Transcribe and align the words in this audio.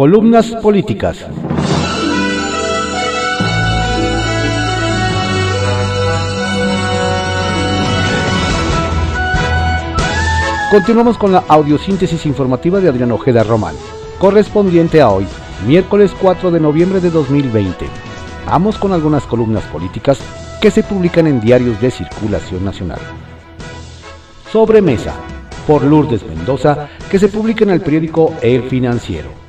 Columnas 0.00 0.46
políticas. 0.62 1.26
Continuamos 10.70 11.18
con 11.18 11.32
la 11.32 11.44
audiosíntesis 11.46 12.24
informativa 12.24 12.80
de 12.80 12.88
Adrián 12.88 13.12
Ojeda 13.12 13.44
Román, 13.44 13.74
correspondiente 14.18 15.02
a 15.02 15.10
hoy, 15.10 15.26
miércoles 15.66 16.12
4 16.18 16.50
de 16.50 16.60
noviembre 16.60 17.00
de 17.00 17.10
2020. 17.10 17.84
Vamos 18.46 18.78
con 18.78 18.94
algunas 18.94 19.24
columnas 19.26 19.64
políticas 19.64 20.18
que 20.62 20.70
se 20.70 20.82
publican 20.82 21.26
en 21.26 21.42
diarios 21.42 21.78
de 21.78 21.90
circulación 21.90 22.64
nacional. 22.64 23.00
Sobremesa, 24.50 25.12
por 25.66 25.84
Lourdes 25.84 26.26
Mendoza, 26.26 26.88
que 27.10 27.18
se 27.18 27.28
publica 27.28 27.64
en 27.64 27.70
el 27.72 27.82
periódico 27.82 28.32
El 28.40 28.62
Financiero. 28.62 29.39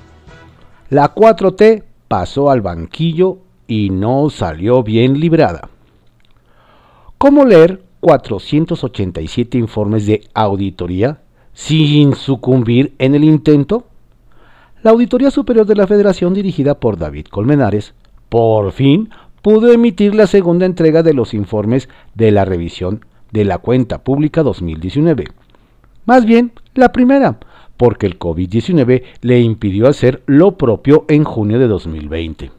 La 0.92 1.16
4T 1.16 1.84
pasó 2.10 2.52
al 2.52 2.60
banquillo 2.60 3.38
y 3.66 3.92
no 3.92 4.30
salió 4.30 4.84
bien 4.84 5.22
librada. 5.22 5.70
¿Cómo 7.18 7.46
leer 7.46 7.82
487 8.02 9.58
informes 9.58 10.06
de 10.06 10.28
auditoría 10.34 11.22
sin 11.54 12.14
sucumbir 12.14 12.94
en 13.00 13.16
el 13.16 13.24
intento? 13.24 13.86
La 14.84 14.92
Auditoría 14.92 15.32
Superior 15.32 15.66
de 15.66 15.76
la 15.76 15.88
Federación, 15.88 16.34
dirigida 16.34 16.78
por 16.78 16.98
David 16.98 17.28
Colmenares, 17.28 17.94
por 18.28 18.74
fin 18.74 19.12
pudo 19.42 19.72
emitir 19.72 20.14
la 20.14 20.28
segunda 20.28 20.66
entrega 20.66 21.04
de 21.04 21.14
los 21.14 21.34
informes 21.34 21.88
de 22.16 22.32
la 22.32 22.44
revisión 22.44 23.06
de 23.32 23.46
la 23.46 23.60
cuenta 23.60 24.04
pública 24.04 24.44
2019. 24.44 25.24
Más 26.06 26.26
bien, 26.26 26.52
la 26.74 26.92
primera, 26.92 27.40
porque 27.82 28.06
el 28.06 28.20
COVID-19 28.20 29.02
le 29.22 29.40
impidió 29.40 29.88
hacer 29.88 30.22
lo 30.28 30.52
propio 30.52 31.04
en 31.08 31.24
junio 31.24 31.58
de 31.58 31.68
2020. 31.68 32.52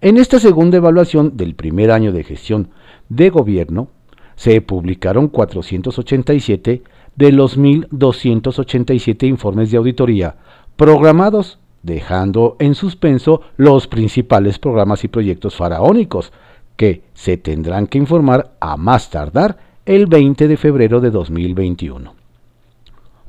En 0.00 0.18
esta 0.18 0.38
segunda 0.38 0.76
evaluación 0.76 1.36
del 1.36 1.56
primer 1.56 1.90
año 1.90 2.12
de 2.12 2.22
gestión 2.22 2.68
de 3.08 3.30
gobierno, 3.30 3.88
se 4.36 4.60
publicaron 4.60 5.26
487 5.26 6.84
de 7.16 7.32
los 7.32 7.58
1.287 7.58 9.26
informes 9.26 9.72
de 9.72 9.78
auditoría 9.78 10.36
programados, 10.76 11.58
dejando 11.82 12.54
en 12.60 12.76
suspenso 12.76 13.40
los 13.56 13.88
principales 13.88 14.60
programas 14.60 15.02
y 15.02 15.08
proyectos 15.08 15.56
faraónicos 15.56 16.32
que 16.76 17.02
se 17.14 17.36
tendrán 17.36 17.88
que 17.88 17.98
informar 17.98 18.52
a 18.60 18.76
más 18.76 19.10
tardar 19.10 19.58
el 19.86 20.06
20 20.06 20.46
de 20.46 20.56
febrero 20.56 21.00
de 21.00 21.10
2021. 21.10 22.25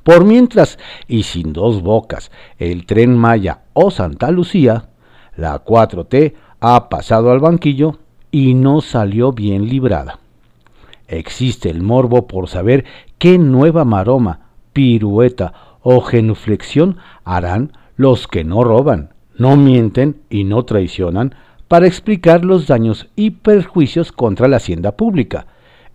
Por 0.08 0.24
mientras, 0.24 0.80
y 1.10 1.24
sin 1.24 1.52
dos 1.52 1.82
bocas, 1.82 2.32
el 2.60 2.86
tren 2.86 3.18
Maya 3.18 3.64
o 3.74 3.92
Santa 3.92 4.32
Lucía, 4.32 4.86
la 5.36 5.66
4T 5.66 6.34
ha 6.62 6.88
pasado 6.88 7.30
al 7.30 7.42
banquillo 7.42 8.00
y 8.32 8.54
no 8.54 8.80
salió 8.80 9.34
bien 9.34 9.68
librada. 9.68 10.20
Existe 11.10 11.70
el 11.70 11.82
morbo 11.84 12.26
por 12.26 12.48
saber 12.48 12.86
qué 13.18 13.38
nueva 13.38 13.84
maroma, 13.84 14.52
pirueta 14.72 15.76
o 15.82 16.00
genuflexión 16.00 17.00
harán 17.26 17.74
los 17.98 18.30
que 18.30 18.46
no 18.46 18.64
roban, 18.64 19.10
no 19.38 19.58
mienten 19.58 20.22
y 20.30 20.46
no 20.46 20.64
traicionan 20.64 21.36
para 21.68 21.86
explicar 21.86 22.46
los 22.46 22.66
daños 22.66 23.10
y 23.18 23.32
perjuicios 23.32 24.14
contra 24.14 24.48
la 24.48 24.56
hacienda 24.56 24.94
pública. 24.96 25.48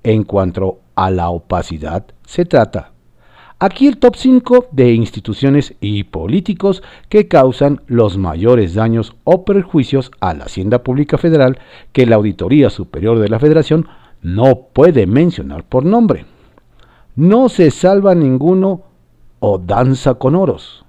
En 0.02 0.24
cuanto 0.24 0.80
a 0.96 1.10
la 1.10 1.30
opacidad 1.30 2.04
se 2.26 2.44
trata. 2.44 2.91
Aquí 3.64 3.86
el 3.86 3.98
top 3.98 4.16
5 4.16 4.70
de 4.72 4.92
instituciones 4.92 5.74
y 5.80 6.02
políticos 6.02 6.82
que 7.08 7.28
causan 7.28 7.80
los 7.86 8.18
mayores 8.18 8.74
daños 8.74 9.14
o 9.22 9.44
perjuicios 9.44 10.10
a 10.18 10.34
la 10.34 10.46
hacienda 10.46 10.82
pública 10.82 11.16
federal 11.16 11.60
que 11.92 12.04
la 12.04 12.16
Auditoría 12.16 12.70
Superior 12.70 13.20
de 13.20 13.28
la 13.28 13.38
Federación 13.38 13.86
no 14.20 14.66
puede 14.72 15.06
mencionar 15.06 15.62
por 15.62 15.84
nombre. 15.84 16.26
No 17.14 17.48
se 17.48 17.70
salva 17.70 18.16
ninguno 18.16 18.82
o 19.38 19.58
danza 19.58 20.14
con 20.14 20.34
oros. 20.34 20.84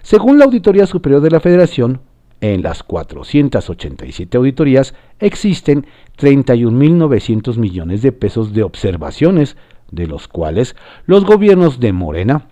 Según 0.00 0.38
la 0.38 0.46
Auditoría 0.46 0.86
Superior 0.86 1.20
de 1.20 1.32
la 1.32 1.40
Federación, 1.40 2.00
en 2.40 2.62
las 2.62 2.82
487 2.82 4.38
auditorías 4.38 4.94
existen 5.18 5.86
31.900 6.18 7.58
millones 7.58 8.00
de 8.00 8.12
pesos 8.12 8.54
de 8.54 8.62
observaciones, 8.62 9.58
de 9.90 10.06
los 10.06 10.28
cuales 10.28 10.76
los 11.06 11.24
gobiernos 11.24 11.80
de 11.80 11.92
Morena 11.92 12.48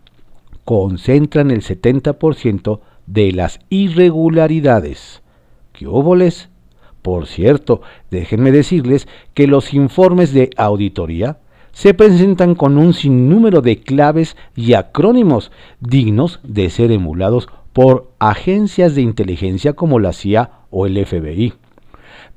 concentran 0.64 1.50
el 1.50 1.62
70% 1.62 2.80
de 3.06 3.32
las 3.32 3.60
irregularidades. 3.68 5.22
¿Qué 5.72 5.86
óboles? 5.86 6.48
Por 7.02 7.26
cierto, 7.26 7.82
déjenme 8.10 8.50
decirles 8.50 9.06
que 9.34 9.46
los 9.46 9.74
informes 9.74 10.32
de 10.32 10.50
auditoría 10.56 11.38
se 11.72 11.92
presentan 11.92 12.54
con 12.54 12.78
un 12.78 12.94
sinnúmero 12.94 13.60
de 13.60 13.80
claves 13.80 14.36
y 14.56 14.74
acrónimos 14.74 15.50
dignos 15.80 16.40
de 16.44 16.70
ser 16.70 16.92
emulados 16.92 17.48
por 17.72 18.12
agencias 18.20 18.94
de 18.94 19.02
inteligencia 19.02 19.74
como 19.74 19.98
la 19.98 20.12
CIA 20.12 20.50
o 20.70 20.86
el 20.86 21.04
FBI. 21.04 21.52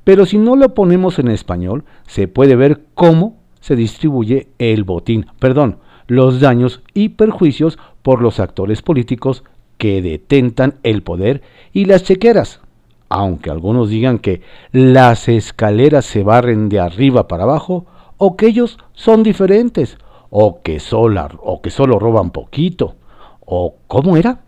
Pero 0.04 0.26
si 0.26 0.36
no 0.36 0.56
lo 0.56 0.74
ponemos 0.74 1.18
en 1.18 1.28
español, 1.28 1.84
se 2.06 2.28
puede 2.28 2.56
ver 2.56 2.82
cómo 2.94 3.37
se 3.60 3.76
distribuye 3.76 4.48
el 4.58 4.84
botín, 4.84 5.26
perdón, 5.38 5.78
los 6.06 6.40
daños 6.40 6.82
y 6.94 7.10
perjuicios 7.10 7.78
por 8.02 8.22
los 8.22 8.40
actores 8.40 8.82
políticos 8.82 9.44
que 9.76 10.02
detentan 10.02 10.74
el 10.82 11.02
poder 11.02 11.42
y 11.72 11.84
las 11.84 12.02
chequeras, 12.02 12.60
aunque 13.08 13.50
algunos 13.50 13.90
digan 13.90 14.18
que 14.18 14.42
las 14.72 15.28
escaleras 15.28 16.04
se 16.04 16.22
barren 16.22 16.68
de 16.68 16.80
arriba 16.80 17.28
para 17.28 17.44
abajo, 17.44 17.86
o 18.16 18.36
que 18.36 18.46
ellos 18.46 18.78
son 18.92 19.22
diferentes, 19.22 19.96
o 20.30 20.62
que 20.62 20.78
o 20.92 21.62
que 21.62 21.70
solo 21.70 21.98
roban 21.98 22.30
poquito, 22.30 22.96
o 23.40 23.76
cómo 23.86 24.16
era. 24.16 24.40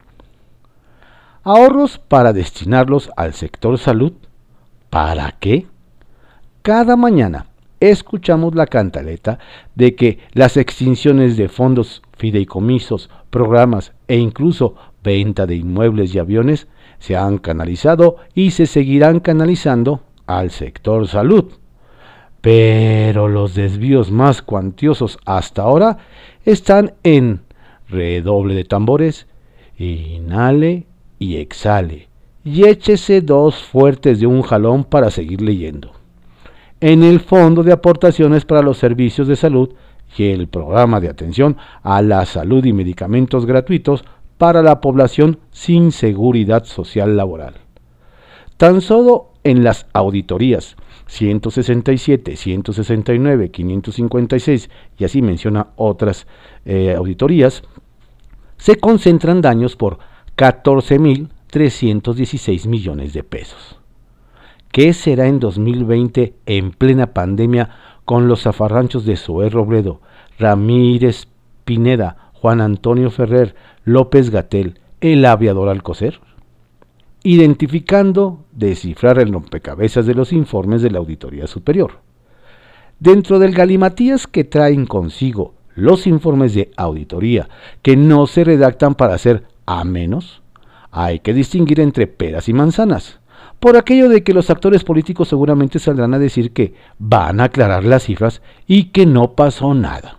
Ahorros 1.43 1.99
para 1.99 2.33
destinarlos 2.33 3.11
al 3.17 3.33
sector 3.33 3.79
salud. 3.79 4.13
¿Para 4.91 5.37
qué? 5.39 5.67
Cada 6.63 6.97
mañana 6.97 7.47
escuchamos 7.81 8.55
la 8.55 8.67
cantaleta 8.67 9.39
de 9.75 9.95
que 9.95 10.19
las 10.33 10.57
extinciones 10.57 11.37
de 11.37 11.49
fondos, 11.49 12.03
fideicomisos, 12.17 13.11
programas 13.31 13.93
e 14.07 14.19
incluso 14.19 14.75
venta 15.03 15.47
de 15.47 15.57
inmuebles 15.57 16.15
y 16.15 16.19
aviones 16.19 16.69
se 16.99 17.17
han 17.17 17.39
canalizado 17.39 18.17
y 18.35 18.51
se 18.51 18.67
seguirán 18.67 19.21
canalizando 19.21 20.03
al 20.27 20.51
sector 20.51 21.09
salud. 21.09 21.53
Pero 22.41 23.29
los 23.29 23.55
desvíos 23.55 24.11
más 24.11 24.43
cuantiosos 24.43 25.19
hasta 25.25 25.63
ahora 25.63 25.99
están 26.45 26.95
en 27.03 27.41
redoble 27.89 28.55
de 28.55 28.65
tambores, 28.65 29.27
inhale 29.79 30.87
y 31.19 31.37
exhale, 31.37 32.09
y 32.45 32.67
échese 32.67 33.21
dos 33.21 33.63
fuertes 33.63 34.21
de 34.21 34.27
un 34.27 34.43
jalón 34.43 34.85
para 34.85 35.11
seguir 35.11 35.43
leyendo. 35.43 36.00
En 36.81 37.03
el 37.03 37.21
Fondo 37.21 37.63
de 37.63 37.73
Aportaciones 37.73 38.47
para 38.47 38.63
los 38.63 38.79
Servicios 38.79 39.29
de 39.29 39.37
Salud 39.37 39.75
y 40.17 40.31
el 40.31 40.49
Programa 40.49 40.99
de 40.99 41.11
Atención 41.11 41.59
a 41.83 42.01
la 42.01 42.25
Salud 42.25 42.65
y 42.65 42.73
Medicamentos 42.73 43.45
Gratuitos 43.45 44.03
para 44.39 44.63
la 44.63 44.81
población 44.81 45.41
sin 45.51 45.93
seguridad 45.93 46.65
social 46.65 47.19
laboral. 47.19 47.57
Tan 48.57 48.81
solo 48.81 49.33
en 49.45 49.63
las 49.63 49.89
auditorías 49.93 50.77
167, 51.07 52.37
169, 52.37 53.51
556 53.51 54.71
y 54.97 55.05
así 55.05 55.21
menciona 55.21 55.67
otras 55.77 56.27
eh, 56.65 56.95
auditorías, 56.97 57.63
se 58.57 58.77
concentran 58.77 59.43
daños 59.43 59.77
por 59.77 59.99
14.316 60.37 62.67
millones 62.69 63.13
de 63.13 63.25
pesos. 63.25 63.80
¿Qué 64.73 64.93
será 64.93 65.27
en 65.27 65.41
2020 65.41 66.35
en 66.47 66.71
plena 66.71 67.13
pandemia 67.13 67.71
con 68.05 68.29
los 68.29 68.43
zafarranchos 68.43 69.05
de 69.05 69.17
Zoé 69.17 69.49
Robledo, 69.51 70.01
Ramírez 70.39 71.27
Pineda, 71.65 72.31
Juan 72.35 72.61
Antonio 72.61 73.11
Ferrer, 73.11 73.57
López 73.85 74.31
Gatel, 74.31 74.79
el 75.01 75.25
aviador 75.25 75.69
Alcocer, 75.69 76.21
identificando, 77.25 78.45
descifrar 78.53 79.19
el 79.19 79.33
rompecabezas 79.33 80.07
de 80.07 80.15
los 80.15 80.33
informes 80.33 80.83
de 80.83 80.91
la 80.91 80.99
Auditoría 80.99 81.49
Superior. 81.49 82.01
Dentro 83.01 83.41
del 83.41 83.53
galimatías 83.53 84.29
que 84.29 84.45
traen 84.45 84.87
consigo 84.87 85.55
los 85.75 86.07
informes 86.07 86.55
de 86.55 86.71
auditoría 86.77 87.49
que 87.83 87.97
no 87.97 88.27
se 88.27 88.45
redactan 88.45 88.95
para 88.95 89.19
ser 89.19 89.45
a 89.67 89.83
menos, 89.85 90.43
hay 90.93 91.19
que 91.21 91.35
distinguir 91.35 91.81
entre 91.81 92.07
peras 92.07 92.49
y 92.49 92.53
manzanas, 92.53 93.21
por 93.61 93.77
aquello 93.77 94.09
de 94.09 94.25
que 94.25 94.35
los 94.35 94.51
actores 94.51 94.85
políticos 94.85 95.29
seguramente 95.29 95.79
saldrán 95.79 96.15
a 96.15 96.19
decir 96.19 96.53
que 96.53 96.75
van 96.99 97.41
a 97.41 97.45
aclarar 97.45 97.85
las 97.85 98.05
cifras 98.05 98.43
y 98.67 98.85
que 98.85 99.07
no 99.07 99.33
pasó 99.33 99.75
nada. 99.75 100.19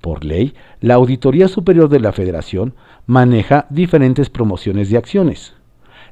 Por 0.00 0.24
ley, 0.24 0.54
la 0.80 0.94
Auditoría 0.94 1.48
Superior 1.48 1.88
de 1.88 1.98
la 1.98 2.12
Federación 2.12 2.74
maneja 3.06 3.66
diferentes 3.70 4.30
promociones 4.30 4.88
de 4.88 4.96
acciones. 4.96 5.54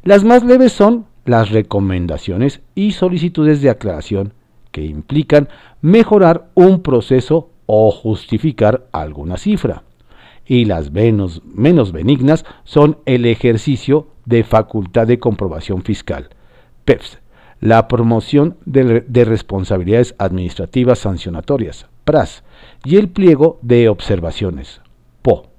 Las 0.03 0.25
más 0.25 0.45
leves 0.45 0.73
son 0.73 1.07
las 1.25 1.51
recomendaciones 1.51 2.61
y 2.75 2.93
solicitudes 2.93 3.63
de 3.63 3.71
aclaración 3.71 4.35
que 4.73 4.85
implican 4.85 5.49
mejorar 5.81 6.51
un 6.55 6.83
proceso 6.83 7.51
o 7.67 7.93
justificar 7.93 8.89
alguna 8.91 9.37
cifra. 9.37 9.85
Y 10.47 10.65
las 10.65 10.91
menos, 10.91 11.43
menos 11.45 11.93
benignas 11.93 12.45
son 12.65 12.99
el 13.07 13.25
ejercicio 13.25 14.09
de 14.25 14.45
facultad 14.45 15.07
de 15.07 15.19
comprobación 15.19 15.83
fiscal, 15.83 16.31
PEPS, 16.85 17.19
la 17.61 17.89
promoción 17.89 18.57
de, 18.65 19.05
de 19.07 19.25
responsabilidades 19.25 20.15
administrativas 20.19 20.99
sancionatorias, 20.99 21.87
PRAS, 22.05 22.45
y 22.85 22.97
el 22.97 23.09
pliego 23.09 23.59
de 23.63 23.89
observaciones, 23.89 24.81
PO 25.23 25.55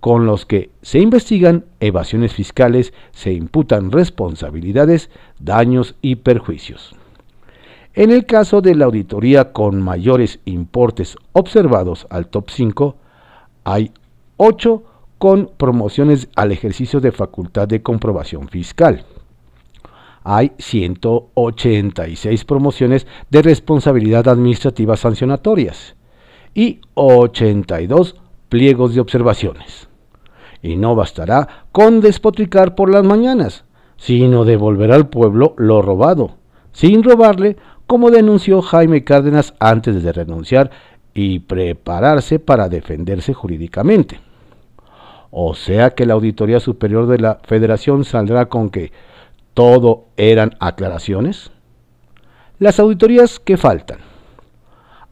con 0.00 0.24
los 0.24 0.46
que 0.46 0.70
se 0.80 0.98
investigan 0.98 1.66
evasiones 1.78 2.32
fiscales, 2.32 2.92
se 3.12 3.32
imputan 3.32 3.92
responsabilidades, 3.92 5.10
daños 5.38 5.94
y 6.00 6.16
perjuicios. 6.16 6.96
En 7.92 8.10
el 8.10 8.24
caso 8.24 8.62
de 8.62 8.74
la 8.74 8.86
auditoría 8.86 9.52
con 9.52 9.82
mayores 9.82 10.40
importes 10.46 11.16
observados 11.32 12.06
al 12.08 12.28
top 12.28 12.48
5, 12.50 12.96
hay 13.64 13.92
8 14.38 14.82
con 15.20 15.50
promociones 15.54 16.28
al 16.34 16.50
ejercicio 16.50 16.98
de 16.98 17.12
facultad 17.12 17.68
de 17.68 17.82
comprobación 17.82 18.48
fiscal. 18.48 19.04
Hay 20.24 20.52
186 20.56 22.46
promociones 22.46 23.06
de 23.28 23.42
responsabilidad 23.42 24.28
administrativa 24.28 24.96
sancionatorias 24.96 25.94
y 26.54 26.80
82 26.94 28.16
pliegos 28.48 28.94
de 28.94 29.02
observaciones. 29.02 29.90
Y 30.62 30.76
no 30.76 30.94
bastará 30.94 31.66
con 31.70 32.00
despotricar 32.00 32.74
por 32.74 32.90
las 32.90 33.04
mañanas, 33.04 33.64
sino 33.98 34.46
devolver 34.46 34.90
al 34.90 35.10
pueblo 35.10 35.52
lo 35.58 35.82
robado, 35.82 36.38
sin 36.72 37.02
robarle, 37.02 37.58
como 37.86 38.10
denunció 38.10 38.62
Jaime 38.62 39.04
Cárdenas 39.04 39.52
antes 39.60 40.02
de 40.02 40.12
renunciar 40.14 40.70
y 41.12 41.40
prepararse 41.40 42.38
para 42.38 42.70
defenderse 42.70 43.34
jurídicamente. 43.34 44.29
O 45.30 45.54
sea 45.54 45.90
que 45.90 46.06
la 46.06 46.14
Auditoría 46.14 46.60
Superior 46.60 47.06
de 47.06 47.18
la 47.18 47.40
Federación 47.44 48.04
saldrá 48.04 48.46
con 48.46 48.70
que 48.70 48.92
todo 49.54 50.06
eran 50.16 50.56
aclaraciones. 50.60 51.50
Las 52.58 52.80
auditorías 52.80 53.38
que 53.38 53.56
faltan. 53.56 53.98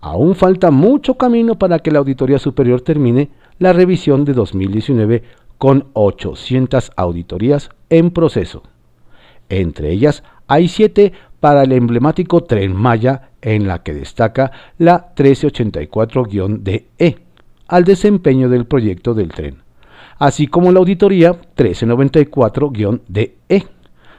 Aún 0.00 0.35
falta 0.35 0.70
mucho 0.70 1.15
camino 1.15 1.59
para 1.59 1.81
que 1.81 1.91
la 1.91 1.99
Auditoría 1.99 2.38
Superior 2.38 2.82
termine 2.82 3.31
la 3.59 3.73
revisión 3.73 4.25
de 4.25 4.32
2019 4.32 5.23
con 5.59 5.88
800 5.93 6.93
auditorías 6.97 7.71
en 7.91 8.11
proceso. 8.11 8.62
Entre 9.49 9.91
ellas 9.91 10.23
hay 10.47 10.69
siete 10.69 11.12
para 11.41 11.62
el 11.62 11.73
emblemático 11.73 12.44
Tren 12.44 12.75
Maya, 12.75 13.31
en 13.41 13.69
la 13.69 13.82
que 13.82 13.94
destaca 13.94 14.50
la 14.79 15.14
1384-DE, 15.14 17.19
al 17.69 17.85
desempeño 17.85 18.49
del 18.49 18.67
proyecto 18.67 19.14
del 19.14 19.29
tren, 19.29 19.62
así 20.19 20.47
como 20.47 20.73
la 20.73 20.81
auditoría 20.81 21.41
1394-DE, 21.56 23.67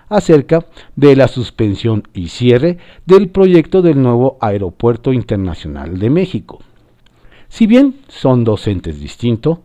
acerca 0.09 0.65
de 0.95 1.15
la 1.15 1.27
suspensión 1.27 2.07
y 2.13 2.29
cierre 2.29 2.79
del 3.05 3.29
proyecto 3.29 3.83
del 3.83 4.01
nuevo 4.01 4.37
Aeropuerto 4.41 5.13
Internacional 5.13 5.99
de 5.99 6.09
México. 6.09 6.59
Si 7.47 7.67
bien 7.67 7.97
son 8.07 8.43
docentes 8.43 8.99
distintos, 8.99 9.59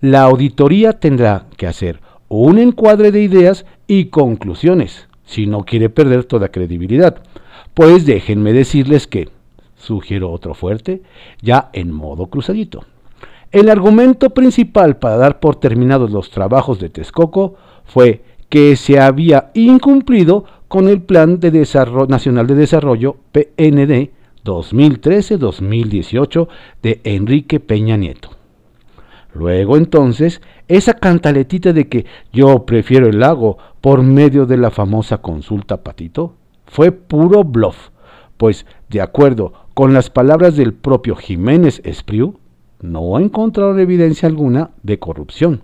la 0.00 0.22
auditoría 0.22 0.94
tendrá 0.94 1.46
que 1.56 1.66
hacer 1.66 2.00
un 2.28 2.58
encuadre 2.58 3.12
de 3.12 3.22
ideas 3.22 3.64
y 3.86 4.06
conclusiones, 4.06 5.08
si 5.24 5.46
no 5.46 5.64
quiere 5.64 5.90
perder 5.90 6.24
toda 6.24 6.48
credibilidad. 6.48 7.22
Pues 7.74 8.06
déjenme 8.06 8.52
decirles 8.52 9.06
que, 9.06 9.28
sugiero 9.76 10.30
otro 10.30 10.54
fuerte, 10.54 11.02
ya 11.40 11.70
en 11.72 11.92
modo 11.92 12.26
cruzadito. 12.26 12.84
El 13.54 13.70
argumento 13.70 14.28
principal 14.30 14.96
para 14.96 15.16
dar 15.16 15.38
por 15.38 15.54
terminados 15.54 16.10
los 16.10 16.30
trabajos 16.30 16.80
de 16.80 16.88
Texcoco 16.88 17.54
fue 17.84 18.24
que 18.48 18.74
se 18.74 18.98
había 18.98 19.52
incumplido 19.54 20.44
con 20.66 20.88
el 20.88 21.02
Plan 21.02 21.38
de 21.38 21.52
Desarrollo, 21.52 22.08
Nacional 22.08 22.48
de 22.48 22.56
Desarrollo 22.56 23.16
PND 23.30 24.10
2013-2018 24.44 26.48
de 26.82 27.00
Enrique 27.04 27.60
Peña 27.60 27.96
Nieto. 27.96 28.30
Luego 29.32 29.76
entonces, 29.76 30.42
esa 30.66 30.94
cantaletita 30.94 31.72
de 31.72 31.86
que 31.86 32.06
yo 32.32 32.66
prefiero 32.66 33.06
el 33.06 33.20
lago 33.20 33.58
por 33.80 34.02
medio 34.02 34.46
de 34.46 34.56
la 34.56 34.72
famosa 34.72 35.18
consulta 35.18 35.84
Patito 35.84 36.34
fue 36.66 36.90
puro 36.90 37.44
bluff, 37.44 37.90
pues 38.36 38.66
de 38.88 39.00
acuerdo 39.00 39.52
con 39.74 39.94
las 39.94 40.10
palabras 40.10 40.56
del 40.56 40.74
propio 40.74 41.14
Jiménez 41.14 41.80
Espriu, 41.84 42.40
no 42.84 43.18
encontraron 43.18 43.80
evidencia 43.80 44.28
alguna 44.28 44.70
de 44.82 44.98
corrupción. 44.98 45.62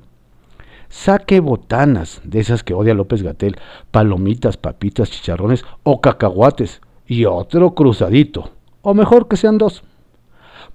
Saque 0.88 1.40
botanas, 1.40 2.22
de 2.24 2.40
esas 2.40 2.64
que 2.64 2.72
odia 2.72 2.94
López 2.94 3.22
Gatel, 3.22 3.56
palomitas, 3.90 4.56
papitas, 4.56 5.10
chicharrones 5.10 5.64
o 5.82 6.00
cacahuates, 6.00 6.80
y 7.06 7.26
otro 7.26 7.74
cruzadito, 7.74 8.50
o 8.82 8.94
mejor 8.94 9.28
que 9.28 9.36
sean 9.36 9.58
dos. 9.58 9.82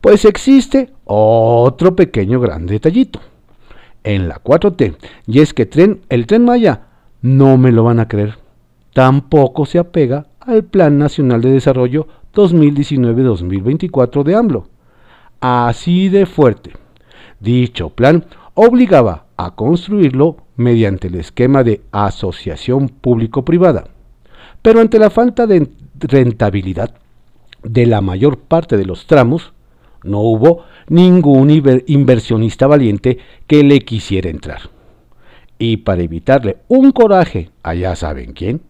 Pues 0.01 0.23
existe 0.23 0.91
otro 1.05 1.95
pequeño 1.95 2.39
gran 2.39 2.67
detallito 2.67 3.19
en 4.03 4.27
la 4.27 4.35
4T, 4.35 4.97
y 5.25 5.39
es 5.39 5.53
que 5.53 5.65
tren, 5.65 6.01
el 6.09 6.27
tren 6.27 6.45
Maya, 6.45 6.81
no 7.21 7.57
me 7.57 7.71
lo 7.71 7.83
van 7.83 7.99
a 7.99 8.07
creer, 8.07 8.37
tampoco 8.93 9.65
se 9.65 9.79
apega 9.79 10.27
al 10.39 10.63
Plan 10.63 10.99
Nacional 10.99 11.41
de 11.41 11.53
Desarrollo 11.53 12.07
2019-2024 12.35 14.23
de 14.23 14.35
AMLO. 14.35 14.74
Así 15.47 16.09
de 16.09 16.25
fuerte. 16.25 16.73
Dicho 17.39 17.91
plan 17.91 18.25
obligaba 18.55 19.27
a 19.37 19.53
construirlo 19.53 20.37
mediante 20.55 21.07
el 21.07 21.13
esquema 21.13 21.63
de 21.63 21.81
asociación 21.91 22.89
público-privada. 22.89 23.83
Pero 24.63 24.79
ante 24.81 24.97
la 24.97 25.11
falta 25.11 25.45
de 25.45 25.69
rentabilidad 25.99 26.95
de 27.61 27.85
la 27.85 28.01
mayor 28.01 28.39
parte 28.39 28.75
de 28.75 28.85
los 28.85 29.05
tramos, 29.05 29.53
no 30.01 30.21
hubo 30.21 30.63
ningún 30.87 31.51
inversionista 31.85 32.65
valiente 32.65 33.19
que 33.45 33.61
le 33.61 33.81
quisiera 33.81 34.31
entrar. 34.31 34.71
Y 35.59 35.77
para 35.77 36.01
evitarle 36.01 36.57
un 36.69 36.91
coraje 36.91 37.51
a 37.61 37.75
ya 37.75 37.95
saben 37.95 38.33
quién, 38.33 38.61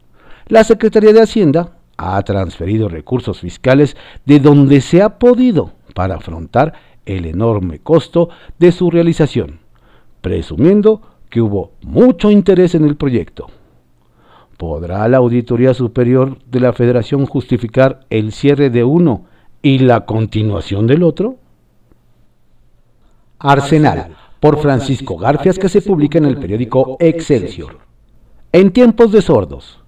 la 0.48 0.66
Secretaría 0.66 1.14
de 1.14 1.22
Hacienda 1.22 1.78
ha 1.96 2.22
transferido 2.24 2.90
recursos 2.90 3.40
fiscales 3.40 3.96
de 4.26 4.42
donde 4.42 4.82
se 4.82 5.02
ha 5.02 5.20
podido 5.20 5.72
para 5.96 6.16
afrontar 6.16 6.74
el 7.06 7.26
enorme 7.26 7.80
costo 7.80 8.30
de 8.60 8.74
su 8.74 8.92
realización, 8.92 9.60
presumiendo 10.22 11.02
que 11.30 11.42
hubo 11.42 11.72
mucho 11.82 12.30
interés 12.30 12.76
en 12.76 12.84
el 12.84 12.98
proyecto. 12.98 13.48
¿Podrá 14.58 15.08
la 15.08 15.18
Auditoría 15.18 15.74
Superior 15.74 16.38
de 16.46 16.60
la 16.60 16.74
Federación 16.74 17.26
justificar 17.26 18.02
el 18.10 18.34
cierre 18.34 18.70
de 18.70 18.84
uno 18.84 19.26
y 19.62 19.80
la 19.80 20.06
continuación 20.06 20.86
del 20.86 21.02
otro? 21.02 21.38
Arsenal, 23.40 24.16
por 24.42 24.60
Francisco 24.62 25.18
Garfias, 25.18 25.58
que 25.58 25.70
se 25.70 25.82
publica 25.82 26.18
en 26.18 26.26
el 26.26 26.38
periódico 26.38 26.98
Excelsior. 27.00 27.80
En 28.52 28.72
tiempos 28.72 29.14
de 29.14 29.22
sordos. 29.22 29.82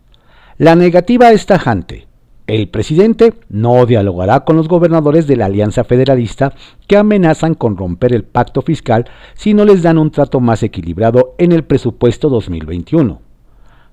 La 0.57 0.75
negativa 0.75 1.31
es 1.31 1.45
tajante. 1.45 2.07
El 2.47 2.69
presidente 2.69 3.33
no 3.49 3.85
dialogará 3.85 4.45
con 4.45 4.55
los 4.55 4.69
gobernadores 4.69 5.27
de 5.27 5.35
la 5.35 5.47
Alianza 5.47 5.83
Federalista 5.83 6.53
que 6.87 6.95
amenazan 6.95 7.55
con 7.55 7.75
romper 7.75 8.13
el 8.13 8.23
pacto 8.23 8.61
fiscal 8.61 9.05
si 9.33 9.53
no 9.53 9.65
les 9.65 9.83
dan 9.83 9.97
un 9.97 10.11
trato 10.11 10.39
más 10.39 10.63
equilibrado 10.63 11.35
en 11.39 11.51
el 11.51 11.65
presupuesto 11.65 12.29
2021. 12.29 13.19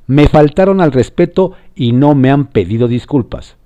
Me 0.07 0.29
faltaron 0.29 0.81
al 0.81 0.93
respeto 0.93 1.53
y 1.75 1.93
no 1.93 2.15
me 2.15 2.31
han 2.31 2.47
pedido 2.47 2.87
disculpas. 2.87 3.57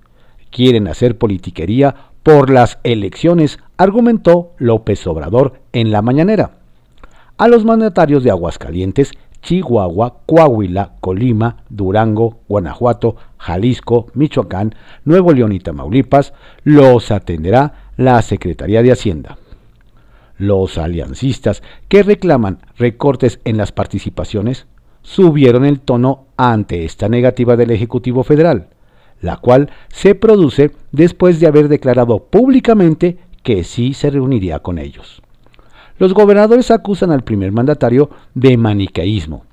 Quieren 0.50 0.88
hacer 0.88 1.18
politiquería 1.18 1.94
por 2.22 2.48
las 2.48 2.78
elecciones, 2.82 3.58
argumentó 3.76 4.52
López 4.56 5.06
Obrador 5.06 5.60
en 5.72 5.90
la 5.90 6.00
mañanera. 6.00 6.52
A 7.36 7.46
los 7.46 7.64
mandatarios 7.66 8.24
de 8.24 8.30
Aguascalientes, 8.30 9.12
Chihuahua, 9.42 10.20
Coahuila, 10.26 10.92
Colima, 11.00 11.64
Durango, 11.68 12.40
Guanajuato, 12.48 13.16
Jalisco, 13.38 14.06
Michoacán, 14.14 14.74
Nuevo 15.04 15.32
León 15.32 15.52
y 15.52 15.60
Tamaulipas 15.60 16.32
los 16.64 17.10
atenderá 17.10 17.90
la 17.96 18.20
Secretaría 18.22 18.82
de 18.82 18.92
Hacienda. 18.92 19.38
Los 20.36 20.78
aliancistas 20.78 21.62
que 21.88 22.02
reclaman 22.02 22.58
recortes 22.76 23.40
en 23.44 23.56
las 23.56 23.72
participaciones 23.72 24.66
subieron 25.02 25.64
el 25.64 25.80
tono 25.80 26.26
ante 26.36 26.84
esta 26.84 27.08
negativa 27.08 27.56
del 27.56 27.70
Ejecutivo 27.70 28.22
Federal 28.24 28.68
la 29.20 29.36
cual 29.36 29.70
se 29.88 30.14
produce 30.14 30.70
después 30.92 31.40
de 31.40 31.46
haber 31.46 31.68
declarado 31.68 32.24
públicamente 32.24 33.18
que 33.42 33.64
sí 33.64 33.94
se 33.94 34.10
reuniría 34.10 34.60
con 34.60 34.78
ellos. 34.78 35.22
Los 35.98 36.14
gobernadores 36.14 36.70
acusan 36.70 37.10
al 37.10 37.24
primer 37.24 37.52
mandatario 37.52 38.10
de 38.34 38.56
manicaísmo, 38.56 39.44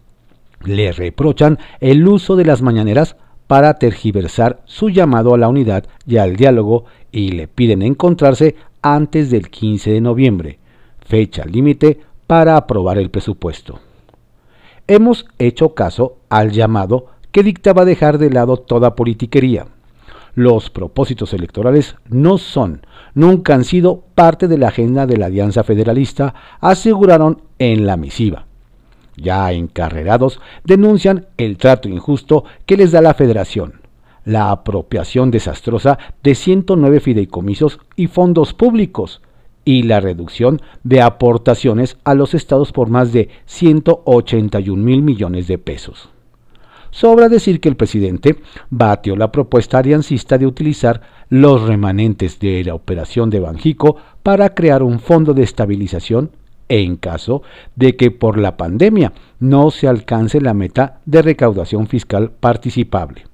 le 0.64 0.92
reprochan 0.92 1.60
el 1.80 2.08
uso 2.08 2.36
de 2.36 2.46
las 2.46 2.62
mañaneras 2.62 3.16
para 3.48 3.76
tergiversar 3.76 4.62
su 4.66 4.90
llamado 4.90 5.34
a 5.34 5.38
la 5.38 5.48
unidad 5.48 5.86
y 6.08 6.18
al 6.18 6.36
diálogo 6.36 6.86
y 7.12 7.30
le 7.30 7.48
piden 7.48 7.82
encontrarse 7.82 8.56
antes 8.82 9.30
del 9.30 9.50
15 9.50 9.92
de 9.92 10.02
noviembre, 10.02 10.60
fecha 11.00 11.46
límite 11.46 12.00
para 12.28 12.58
aprobar 12.58 12.98
el 12.98 13.10
presupuesto. 13.10 13.80
Hemos 14.88 15.26
hecho 15.40 15.74
caso 15.74 16.18
al 16.30 16.52
llamado 16.52 17.08
que 17.32 17.44
dictaba 17.44 17.86
dejar 17.86 18.18
de 18.18 18.30
lado 18.30 18.58
toda 18.58 18.96
politiquería. 18.96 19.68
Los 20.36 20.70
propósitos 20.70 21.34
electorales 21.34 21.96
no 22.10 22.38
son, 22.38 22.86
nunca 23.14 23.56
han 23.56 23.64
sido 23.64 24.04
parte 24.14 24.48
de 24.48 24.58
la 24.58 24.68
agenda 24.68 25.08
de 25.08 25.18
la 25.18 25.28
Alianza 25.28 25.64
Federalista, 25.64 26.36
aseguraron 26.60 27.42
en 27.58 27.86
la 27.86 27.98
misiva 27.98 28.46
ya 29.18 29.52
encarrerados, 29.52 30.40
denuncian 30.64 31.28
el 31.38 31.58
trato 31.58 31.90
injusto 31.90 32.44
que 32.66 32.78
les 32.78 32.92
da 32.92 33.02
la 33.02 33.14
federación, 33.14 33.82
la 34.24 34.52
apropiación 34.52 35.32
desastrosa 35.32 35.98
de 36.24 36.36
109 36.36 37.00
fideicomisos 37.00 37.80
y 37.96 38.08
fondos 38.08 38.54
públicos, 38.54 39.22
y 39.68 39.84
la 39.84 40.00
reducción 40.00 40.62
de 40.84 41.02
aportaciones 41.02 41.98
a 42.04 42.14
los 42.14 42.36
estados 42.36 42.72
por 42.72 42.90
más 42.90 43.12
de 43.12 43.30
181 43.46 44.82
mil 44.82 45.02
millones 45.02 45.48
de 45.48 45.58
pesos. 45.58 46.10
Sobra 46.96 47.28
decir 47.28 47.60
que 47.60 47.68
el 47.68 47.76
presidente 47.76 48.38
batió 48.70 49.18
la 49.18 49.30
propuesta 49.30 49.80
aliancista 49.80 50.38
de 50.38 50.48
utilizar 50.48 51.02
los 51.28 51.64
remanentes 51.64 52.40
de 52.40 52.64
la 52.64 52.74
operación 52.74 53.30
de 53.30 53.42
Banjico 53.42 53.98
para 54.24 54.56
crear 54.56 54.82
un 54.82 55.02
fondo 55.02 55.34
de 55.34 55.44
estabilización 55.44 56.32
en 56.70 56.96
caso 56.96 57.42
de 57.76 57.98
que 57.98 58.12
por 58.12 58.38
la 58.38 58.56
pandemia 58.56 59.12
no 59.42 59.72
se 59.72 59.90
alcance 59.90 60.40
la 60.40 60.54
meta 60.54 61.02
de 61.06 61.22
recaudación 61.22 61.88
fiscal 61.88 62.32
participable. 62.32 63.26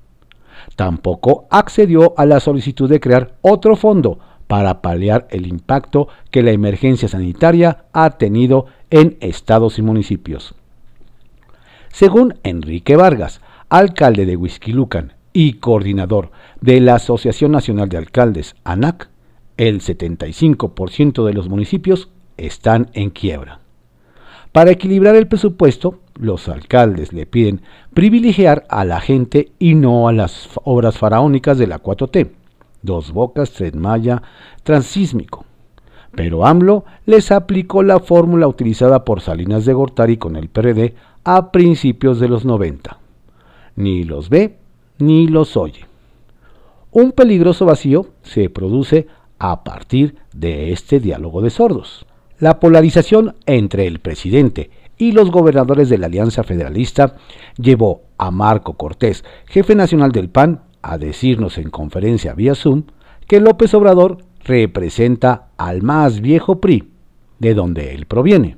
Tampoco 0.76 1.46
accedió 1.52 2.16
a 2.18 2.26
la 2.26 2.40
solicitud 2.40 2.90
de 2.90 3.00
crear 3.00 3.36
otro 3.42 3.76
fondo 3.76 4.18
para 4.48 4.82
paliar 4.82 5.28
el 5.30 5.46
impacto 5.46 6.08
que 6.32 6.42
la 6.42 6.50
emergencia 6.50 7.08
sanitaria 7.08 7.84
ha 7.94 8.10
tenido 8.18 8.66
en 8.90 9.18
estados 9.20 9.78
y 9.78 9.84
municipios. 9.84 10.56
Según 11.90 12.40
Enrique 12.44 12.96
Vargas, 12.96 13.42
alcalde 13.72 14.26
de 14.26 14.36
Huizquilucan 14.36 15.14
y 15.32 15.54
coordinador 15.54 16.32
de 16.60 16.82
la 16.82 16.96
Asociación 16.96 17.54
Nacional 17.54 17.88
de 17.88 17.98
Alcaldes, 17.98 18.54
ANAC, 18.66 19.10
el 19.56 19.80
75% 19.80 21.26
de 21.26 21.34
los 21.34 21.48
municipios 21.48 22.10
están 22.36 22.90
en 22.92 23.12
quiebra. 23.12 23.62
Para 24.52 24.72
equilibrar 24.72 25.16
el 25.16 25.30
presupuesto, 25.30 26.02
los 26.16 26.50
alcaldes 26.50 27.14
le 27.14 27.26
piden 27.26 27.62
privilegiar 27.94 28.66
a 28.68 28.84
la 28.84 29.00
gente 29.00 29.54
y 29.58 29.76
no 29.76 30.10
a 30.10 30.12
las 30.12 30.50
obras 30.66 30.98
faraónicas 30.98 31.58
de 31.58 31.68
la 31.68 31.82
4T, 31.82 32.30
Dos 32.82 33.14
Bocas, 33.14 33.52
Tren 33.52 33.80
Maya, 33.80 34.22
Transísmico. 34.64 35.46
Pero 36.14 36.46
AMLO 36.46 36.84
les 37.06 37.32
aplicó 37.32 37.84
la 37.84 38.02
fórmula 38.02 38.50
utilizada 38.50 39.06
por 39.06 39.22
Salinas 39.22 39.64
de 39.64 39.72
Gortari 39.72 40.18
con 40.18 40.36
el 40.36 40.50
PRD 40.50 40.94
a 41.24 41.54
principios 41.54 42.20
de 42.20 42.28
los 42.28 42.44
90. 42.44 43.01
Ni 43.76 44.04
los 44.04 44.30
ve 44.30 44.58
ni 45.00 45.28
los 45.28 45.58
oye. 45.58 45.86
Un 46.92 47.12
peligroso 47.12 47.66
vacío 47.66 48.08
se 48.22 48.50
produce 48.50 49.08
a 49.40 49.64
partir 49.64 50.18
de 50.34 50.72
este 50.72 51.00
diálogo 51.00 51.42
de 51.42 51.50
sordos. 51.50 52.06
La 52.38 52.60
polarización 52.60 53.36
entre 53.46 53.88
el 53.88 54.00
presidente 54.00 54.70
y 54.98 55.14
los 55.14 55.32
gobernadores 55.32 55.90
de 55.90 55.98
la 55.98 56.06
Alianza 56.06 56.44
Federalista 56.44 57.16
llevó 57.58 58.04
a 58.20 58.30
Marco 58.30 58.74
Cortés, 58.74 59.24
jefe 59.48 59.74
nacional 59.74 60.12
del 60.12 60.30
PAN, 60.30 60.62
a 60.84 61.00
decirnos 61.00 61.58
en 61.58 61.72
conferencia 61.72 62.34
vía 62.34 62.54
Zoom 62.54 62.84
que 63.28 63.40
López 63.40 63.74
Obrador 63.74 64.20
representa 64.44 65.50
al 65.58 65.82
más 65.82 66.22
viejo 66.22 66.62
PRI, 66.62 66.92
de 67.40 67.56
donde 67.56 67.96
él 67.96 68.06
proviene. 68.06 68.58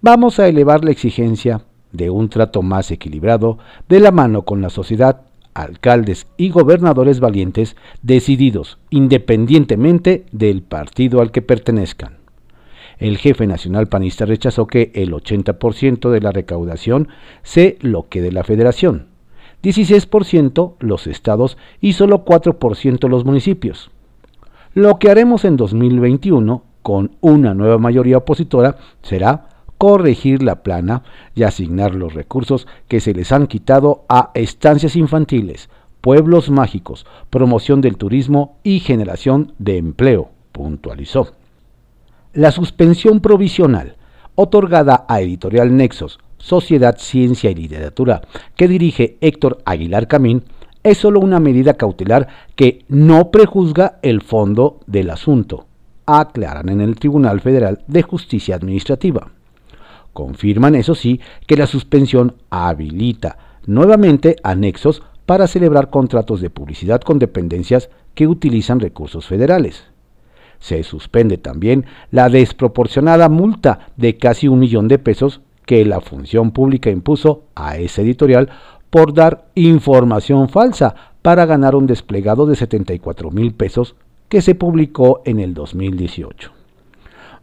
Vamos 0.00 0.38
a 0.38 0.48
elevar 0.48 0.84
la 0.84 0.90
exigencia 0.90 1.65
de 1.92 2.10
un 2.10 2.28
trato 2.28 2.62
más 2.62 2.90
equilibrado 2.90 3.58
de 3.88 4.00
la 4.00 4.10
mano 4.10 4.42
con 4.42 4.60
la 4.60 4.70
sociedad, 4.70 5.22
alcaldes 5.54 6.26
y 6.36 6.50
gobernadores 6.50 7.20
valientes 7.20 7.76
decididos 8.02 8.78
independientemente 8.90 10.26
del 10.32 10.62
partido 10.62 11.20
al 11.20 11.30
que 11.30 11.42
pertenezcan 11.42 12.16
el 12.98 13.18
jefe 13.18 13.46
nacional 13.46 13.88
panista 13.88 14.24
rechazó 14.24 14.66
que 14.66 14.90
el 14.94 15.12
80% 15.12 16.10
de 16.10 16.20
la 16.20 16.32
recaudación 16.32 17.08
se 17.42 17.76
lo 17.80 18.08
quede 18.08 18.32
la 18.32 18.44
federación, 18.44 19.08
16% 19.62 20.74
los 20.80 21.06
estados 21.06 21.58
y 21.80 21.92
solo 21.92 22.24
4% 22.24 23.08
los 23.08 23.24
municipios. 23.24 23.90
Lo 24.72 24.98
que 24.98 25.10
haremos 25.10 25.44
en 25.44 25.56
2021 25.56 26.62
con 26.82 27.12
una 27.20 27.54
nueva 27.54 27.78
mayoría 27.78 28.18
opositora 28.18 28.76
será 29.02 29.48
corregir 29.78 30.42
la 30.42 30.62
plana 30.62 31.02
y 31.34 31.42
asignar 31.42 31.94
los 31.94 32.14
recursos 32.14 32.66
que 32.88 33.00
se 33.00 33.14
les 33.14 33.32
han 33.32 33.46
quitado 33.46 34.04
a 34.08 34.30
estancias 34.34 34.96
infantiles, 34.96 35.68
pueblos 36.00 36.50
mágicos, 36.50 37.06
promoción 37.30 37.80
del 37.80 37.96
turismo 37.96 38.58
y 38.62 38.80
generación 38.80 39.52
de 39.58 39.76
empleo, 39.76 40.30
puntualizó. 40.52 41.32
La 42.32 42.52
suspensión 42.52 43.20
provisional, 43.20 43.96
otorgada 44.34 45.04
a 45.08 45.20
Editorial 45.20 45.76
Nexos, 45.76 46.18
Sociedad, 46.38 46.96
Ciencia 46.98 47.50
y 47.50 47.54
Literatura, 47.54 48.22
que 48.56 48.68
dirige 48.68 49.16
Héctor 49.20 49.58
Aguilar 49.64 50.06
Camín, 50.06 50.44
es 50.82 50.98
solo 50.98 51.18
una 51.18 51.40
medida 51.40 51.74
cautelar 51.74 52.28
que 52.54 52.84
no 52.88 53.32
prejuzga 53.32 53.98
el 54.02 54.22
fondo 54.22 54.78
del 54.86 55.10
asunto, 55.10 55.66
aclaran 56.06 56.68
en 56.68 56.80
el 56.80 56.94
Tribunal 56.94 57.40
Federal 57.40 57.82
de 57.88 58.02
Justicia 58.02 58.54
Administrativa. 58.54 59.32
Confirman, 60.16 60.74
eso 60.76 60.94
sí, 60.94 61.20
que 61.46 61.58
la 61.58 61.66
suspensión 61.66 62.36
habilita 62.48 63.36
nuevamente 63.66 64.36
anexos 64.42 65.02
para 65.26 65.46
celebrar 65.46 65.90
contratos 65.90 66.40
de 66.40 66.48
publicidad 66.48 67.02
con 67.02 67.18
dependencias 67.18 67.90
que 68.14 68.26
utilizan 68.26 68.80
recursos 68.80 69.26
federales. 69.26 69.84
Se 70.58 70.82
suspende 70.84 71.36
también 71.36 71.84
la 72.10 72.30
desproporcionada 72.30 73.28
multa 73.28 73.90
de 73.98 74.16
casi 74.16 74.48
un 74.48 74.58
millón 74.60 74.88
de 74.88 74.98
pesos 74.98 75.42
que 75.66 75.84
la 75.84 76.00
función 76.00 76.50
pública 76.50 76.88
impuso 76.88 77.42
a 77.54 77.76
ese 77.76 78.00
editorial 78.00 78.48
por 78.88 79.12
dar 79.12 79.48
información 79.54 80.48
falsa 80.48 80.94
para 81.20 81.44
ganar 81.44 81.74
un 81.74 81.86
desplegado 81.86 82.46
de 82.46 82.56
74 82.56 83.30
mil 83.30 83.52
pesos 83.52 83.96
que 84.30 84.40
se 84.40 84.54
publicó 84.54 85.20
en 85.26 85.40
el 85.40 85.52
2018. 85.52 86.55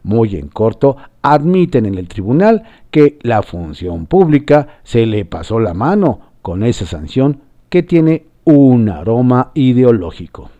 Muy 0.04 0.36
en 0.36 0.48
corto, 0.48 0.96
admiten 1.22 1.86
en 1.86 1.96
el 1.96 2.08
tribunal 2.08 2.62
que 2.90 3.18
la 3.22 3.42
función 3.42 4.06
pública 4.06 4.68
se 4.84 5.06
le 5.06 5.24
pasó 5.24 5.58
la 5.58 5.72
mano 5.74 6.20
con 6.42 6.62
esa 6.62 6.84
sanción 6.84 7.40
que 7.70 7.82
tiene 7.82 8.26
un 8.44 8.90
aroma 8.90 9.50
ideológico. 9.54 10.50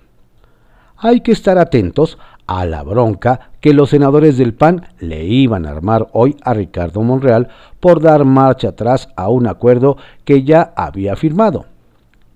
Hay 0.96 1.20
que 1.20 1.32
estar 1.32 1.58
atentos 1.58 2.18
a 2.46 2.64
la 2.64 2.82
bronca 2.82 3.50
que 3.60 3.74
los 3.74 3.90
senadores 3.90 4.38
del 4.38 4.54
PAN 4.54 4.86
le 4.98 5.24
iban 5.24 5.66
a 5.66 5.70
armar 5.70 6.08
hoy 6.12 6.36
a 6.42 6.54
Ricardo 6.54 7.02
Monreal 7.02 7.48
por 7.80 8.00
dar 8.00 8.24
marcha 8.24 8.68
atrás 8.68 9.10
a 9.14 9.28
un 9.28 9.46
acuerdo 9.46 9.98
que 10.24 10.44
ya 10.44 10.72
había 10.74 11.16
firmado. 11.16 11.66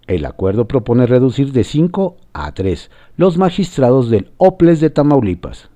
El 0.06 0.26
acuerdo 0.26 0.68
propone 0.68 1.06
reducir 1.06 1.52
de 1.52 1.64
5 1.64 2.16
a 2.34 2.52
3 2.52 2.90
los 3.16 3.38
magistrados 3.38 4.10
del 4.10 4.30
OPLES 4.36 4.80
de 4.80 4.90
Tamaulipas. 4.90 5.70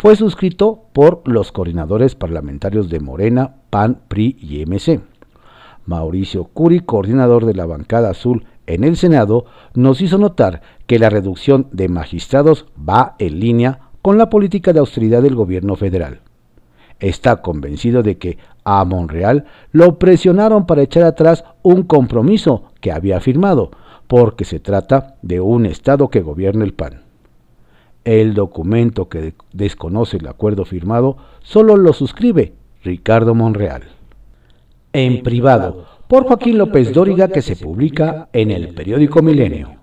Fue 0.00 0.16
suscrito 0.16 0.84
por 0.94 1.20
los 1.26 1.52
coordinadores 1.52 2.14
parlamentarios 2.14 2.88
de 2.88 3.00
Morena, 3.00 3.56
PAN, 3.68 4.00
PRI 4.08 4.34
y 4.40 4.64
MC. 4.64 5.02
Mauricio 5.84 6.44
Curi, 6.44 6.80
coordinador 6.80 7.44
de 7.44 7.52
la 7.52 7.66
bancada 7.66 8.08
azul 8.08 8.46
en 8.66 8.84
el 8.84 8.96
Senado, 8.96 9.44
nos 9.74 10.00
hizo 10.00 10.16
notar 10.16 10.62
que 10.86 10.98
la 10.98 11.10
reducción 11.10 11.66
de 11.72 11.90
magistrados 11.90 12.64
va 12.78 13.14
en 13.18 13.40
línea 13.40 13.90
con 14.00 14.16
la 14.16 14.30
política 14.30 14.72
de 14.72 14.78
austeridad 14.78 15.20
del 15.20 15.34
gobierno 15.34 15.76
federal. 15.76 16.22
Está 16.98 17.42
convencido 17.42 18.02
de 18.02 18.16
que 18.16 18.38
a 18.64 18.82
Monreal 18.86 19.44
lo 19.70 19.98
presionaron 19.98 20.64
para 20.64 20.80
echar 20.80 21.02
atrás 21.02 21.44
un 21.60 21.82
compromiso 21.82 22.72
que 22.80 22.90
había 22.90 23.20
firmado, 23.20 23.70
porque 24.06 24.46
se 24.46 24.60
trata 24.60 25.16
de 25.20 25.40
un 25.42 25.66
Estado 25.66 26.08
que 26.08 26.22
gobierna 26.22 26.64
el 26.64 26.72
PAN. 26.72 27.09
El 28.04 28.34
documento 28.34 29.08
que 29.08 29.34
desconoce 29.52 30.16
el 30.16 30.26
acuerdo 30.26 30.64
firmado 30.64 31.18
solo 31.42 31.76
lo 31.76 31.92
suscribe 31.92 32.54
Ricardo 32.82 33.34
Monreal. 33.34 33.82
En 34.92 35.22
privado, 35.22 35.84
por 36.08 36.24
Joaquín 36.24 36.58
López 36.58 36.92
Dóriga 36.92 37.28
que 37.28 37.42
se 37.42 37.56
publica 37.56 38.28
en 38.32 38.50
el 38.50 38.74
periódico 38.74 39.22
Milenio. 39.22 39.76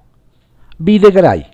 Videgaray. 0.79 1.45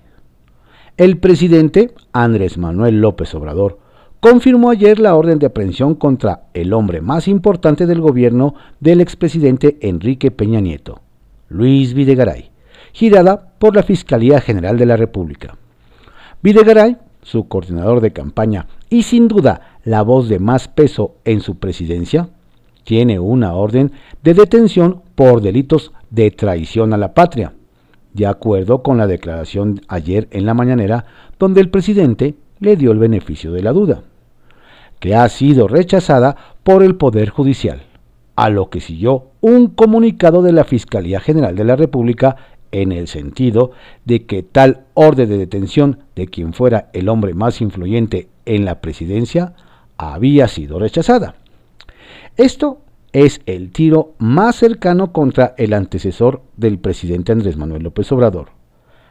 El 0.96 1.18
presidente 1.18 1.92
Andrés 2.12 2.56
Manuel 2.56 3.00
López 3.00 3.34
Obrador 3.34 3.78
confirmó 4.20 4.70
ayer 4.70 4.98
la 4.98 5.16
orden 5.16 5.38
de 5.38 5.46
aprehensión 5.46 5.94
contra 5.94 6.44
el 6.54 6.72
hombre 6.72 7.02
más 7.02 7.28
importante 7.28 7.84
del 7.84 8.00
gobierno 8.00 8.54
del 8.80 9.02
expresidente 9.02 9.76
Enrique 9.82 10.30
Peña 10.30 10.60
Nieto, 10.60 11.02
Luis 11.48 11.92
Videgaray, 11.92 12.50
girada 12.92 13.52
por 13.58 13.76
la 13.76 13.82
Fiscalía 13.82 14.40
General 14.40 14.78
de 14.78 14.86
la 14.86 14.96
República. 14.96 15.58
Videgaray, 16.44 16.98
su 17.22 17.48
coordinador 17.48 18.02
de 18.02 18.12
campaña 18.12 18.66
y 18.90 19.04
sin 19.04 19.28
duda 19.28 19.78
la 19.82 20.02
voz 20.02 20.28
de 20.28 20.38
más 20.38 20.68
peso 20.68 21.14
en 21.24 21.40
su 21.40 21.56
presidencia, 21.56 22.28
tiene 22.84 23.18
una 23.18 23.54
orden 23.54 23.92
de 24.22 24.34
detención 24.34 25.00
por 25.14 25.40
delitos 25.40 25.92
de 26.10 26.30
traición 26.30 26.92
a 26.92 26.98
la 26.98 27.14
patria, 27.14 27.54
de 28.12 28.26
acuerdo 28.26 28.82
con 28.82 28.98
la 28.98 29.06
declaración 29.06 29.80
ayer 29.88 30.28
en 30.32 30.44
la 30.44 30.52
mañanera 30.52 31.06
donde 31.38 31.62
el 31.62 31.70
presidente 31.70 32.34
le 32.60 32.76
dio 32.76 32.92
el 32.92 32.98
beneficio 32.98 33.50
de 33.50 33.62
la 33.62 33.72
duda 33.72 34.02
que 35.00 35.14
ha 35.14 35.26
sido 35.30 35.66
rechazada 35.66 36.36
por 36.62 36.82
el 36.82 36.96
Poder 36.96 37.30
Judicial, 37.30 37.84
a 38.36 38.50
lo 38.50 38.68
que 38.68 38.80
siguió 38.80 39.28
un 39.40 39.68
comunicado 39.68 40.42
de 40.42 40.52
la 40.52 40.64
Fiscalía 40.64 41.20
General 41.20 41.56
de 41.56 41.64
la 41.64 41.76
República 41.76 42.36
en 42.74 42.90
el 42.90 43.06
sentido 43.06 43.70
de 44.04 44.26
que 44.26 44.42
tal 44.42 44.84
orden 44.94 45.28
de 45.28 45.38
detención 45.38 46.00
de 46.16 46.26
quien 46.26 46.52
fuera 46.52 46.90
el 46.92 47.08
hombre 47.08 47.32
más 47.32 47.60
influyente 47.60 48.28
en 48.46 48.64
la 48.64 48.80
presidencia 48.80 49.54
había 49.96 50.48
sido 50.48 50.80
rechazada. 50.80 51.36
Esto 52.36 52.80
es 53.12 53.40
el 53.46 53.70
tiro 53.70 54.14
más 54.18 54.56
cercano 54.56 55.12
contra 55.12 55.54
el 55.56 55.72
antecesor 55.72 56.42
del 56.56 56.80
presidente 56.80 57.30
Andrés 57.30 57.56
Manuel 57.56 57.84
López 57.84 58.10
Obrador, 58.10 58.48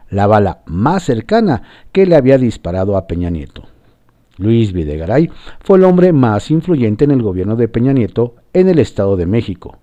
la 0.10 0.28
bala 0.28 0.62
más 0.66 1.04
cercana 1.04 1.64
que 1.94 2.06
le 2.06 2.18
había 2.18 2.38
disparado 2.38 2.98
a 2.98 3.08
Peña 3.08 3.30
Nieto. 3.30 3.64
Luis 4.38 4.74
Videgaray 4.74 5.30
fue 5.62 5.78
el 5.78 5.86
hombre 5.86 6.12
más 6.12 6.52
influyente 6.52 7.06
en 7.06 7.12
el 7.12 7.22
gobierno 7.22 7.56
de 7.56 7.70
Peña 7.70 7.94
Nieto 7.94 8.36
en 8.52 8.68
el 8.68 8.80
Estado 8.80 9.16
de 9.16 9.26
México, 9.26 9.78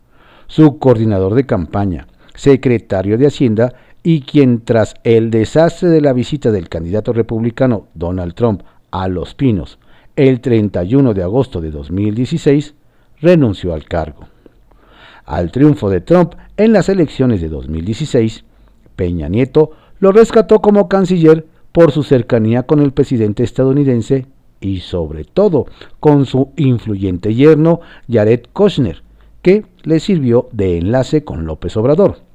su 0.49 0.79
coordinador 0.79 1.35
de 1.35 1.47
campaña, 1.47 2.07
secretario 2.41 3.19
de 3.19 3.27
Hacienda 3.27 3.75
y 4.03 4.23
quien 4.23 4.65
tras 4.65 4.95
el 5.05 5.31
desastre 5.31 5.91
de 5.91 6.01
la 6.01 6.15
visita 6.15 6.51
del 6.51 6.71
candidato 6.71 7.13
republicano 7.13 7.89
Donald 7.93 8.33
Trump 8.33 8.63
a 8.91 9.09
Los 9.09 9.35
Pinos 9.35 9.79
el 10.17 10.41
31 10.41 11.13
de 11.13 11.23
agosto 11.23 11.61
de 11.61 11.71
2016, 11.71 12.75
renunció 13.21 13.75
al 13.75 13.85
cargo. 13.85 14.27
Al 15.27 15.53
triunfo 15.53 15.91
de 15.91 16.01
Trump 16.01 16.35
en 16.57 16.73
las 16.73 16.89
elecciones 16.89 17.43
de 17.43 17.49
2016, 17.49 18.45
Peña 18.97 19.29
Nieto 19.29 19.73
lo 19.99 20.11
rescató 20.11 20.61
como 20.61 20.89
canciller 20.89 21.47
por 21.73 21.93
su 21.93 22.03
cercanía 22.03 22.63
con 22.65 22.81
el 22.81 22.93
presidente 22.93 23.45
estadounidense 23.45 24.27
y 24.61 24.81
sobre 24.81 25.25
todo 25.25 25.67
con 26.01 26.25
su 26.25 26.53
influyente 26.57 27.35
yerno 27.35 27.81
Jared 28.11 28.45
Kushner, 28.53 29.03
que 29.43 29.65
le 29.83 30.01
sirvió 30.01 30.49
de 30.53 30.79
enlace 30.79 31.23
con 31.23 31.47
López 31.47 31.77
Obrador. 31.77 32.30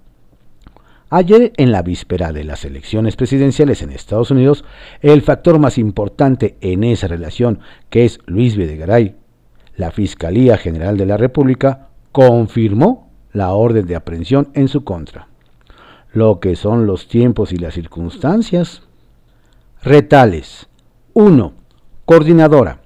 Ayer, 1.10 1.54
en 1.58 1.72
la 1.72 1.84
víspera 1.84 2.34
de 2.34 2.44
las 2.44 2.66
elecciones 2.66 3.16
presidenciales 3.16 3.82
en 3.82 3.92
Estados 3.92 4.32
Unidos, 4.32 4.66
el 5.02 5.22
factor 5.22 5.60
más 5.60 5.78
importante 5.78 6.58
en 6.62 6.84
esa 6.84 7.08
relación, 7.08 7.60
que 7.90 8.06
es 8.06 8.20
Luis 8.26 8.58
Videgaray, 8.58 9.16
la 9.78 9.92
Fiscalía 9.92 10.58
General 10.58 10.98
de 10.98 11.06
la 11.06 11.18
República 11.18 11.90
confirmó 12.12 13.12
la 13.34 13.52
orden 13.52 13.86
de 13.86 13.96
aprehensión 13.96 14.50
en 14.54 14.68
su 14.68 14.84
contra. 14.84 15.28
Lo 16.12 16.40
que 16.40 16.56
son 16.56 16.88
los 16.88 17.08
tiempos 17.08 17.52
y 17.52 17.58
las 17.58 17.74
circunstancias. 17.74 18.84
Retales. 19.84 20.68
1. 21.14 21.54
Coordinadora. 22.06 22.80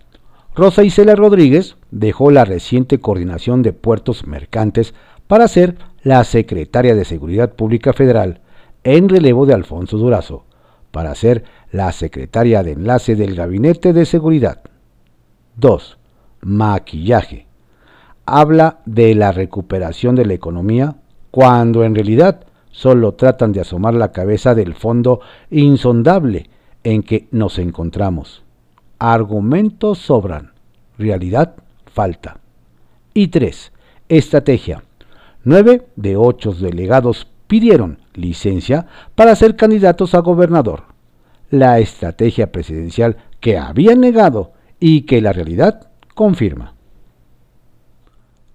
Rosa 0.56 0.84
Isela 0.84 1.16
Rodríguez 1.16 1.78
dejó 1.92 2.32
la 2.32 2.44
reciente 2.44 3.00
coordinación 3.00 3.62
de 3.62 3.72
puertos 3.72 4.26
mercantes 4.26 4.96
para 5.28 5.48
ser 5.48 5.78
la 6.04 6.24
secretaria 6.24 6.96
de 6.96 7.06
Seguridad 7.06 7.54
Pública 7.54 7.94
Federal 7.94 8.42
en 8.84 9.10
relevo 9.10 9.46
de 9.46 9.54
Alfonso 9.54 9.98
Durazo, 9.98 10.46
para 10.92 11.14
ser 11.16 11.44
la 11.72 11.92
secretaria 11.92 12.64
de 12.64 12.72
enlace 12.72 13.16
del 13.16 13.36
Gabinete 13.36 13.94
de 13.94 14.06
Seguridad. 14.06 14.62
2. 15.58 15.98
Maquillaje. 16.42 17.48
Habla 18.26 18.80
de 18.86 19.14
la 19.16 19.32
recuperación 19.32 20.16
de 20.16 20.26
la 20.26 20.34
economía 20.34 20.96
cuando 21.32 21.84
en 21.84 21.96
realidad 21.96 22.46
solo 22.72 23.14
tratan 23.14 23.52
de 23.52 23.62
asomar 23.62 23.94
la 23.94 24.12
cabeza 24.12 24.56
del 24.56 24.74
fondo 24.74 25.20
insondable 25.50 26.50
en 26.84 27.04
que 27.04 27.28
nos 27.32 27.60
encontramos. 27.60 28.44
Argumentos 29.00 30.00
sobran, 30.00 30.54
realidad 30.98 31.56
falta. 31.92 32.38
Y 33.14 33.28
3. 33.28 33.72
Estrategia. 34.08 34.84
Nueve 35.44 35.88
de 35.96 36.18
ocho 36.18 36.52
delegados 36.52 37.28
pidieron 37.48 38.00
licencia 38.14 38.88
para 39.16 39.36
ser 39.36 39.56
candidatos 39.56 40.14
a 40.14 40.20
gobernador. 40.20 40.84
La 41.50 41.80
estrategia 41.80 42.52
presidencial 42.52 43.18
que 43.40 43.58
habían 43.58 44.02
negado 44.02 44.52
y 44.80 45.02
que 45.02 45.22
la 45.22 45.34
realidad 45.34 45.90
confirma. 46.14 46.76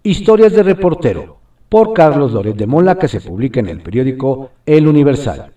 Historias 0.03 0.53
de 0.53 0.63
reportero 0.63 1.39
por 1.71 1.95
Carlos 1.95 2.33
Loret 2.33 2.57
de 2.57 2.67
Mola 2.67 2.99
que 2.99 3.09
se 3.09 3.21
publica 3.21 3.59
en 3.59 3.69
el 3.69 3.81
periódico 3.81 4.51
El 4.67 4.87
Universal. 4.87 5.53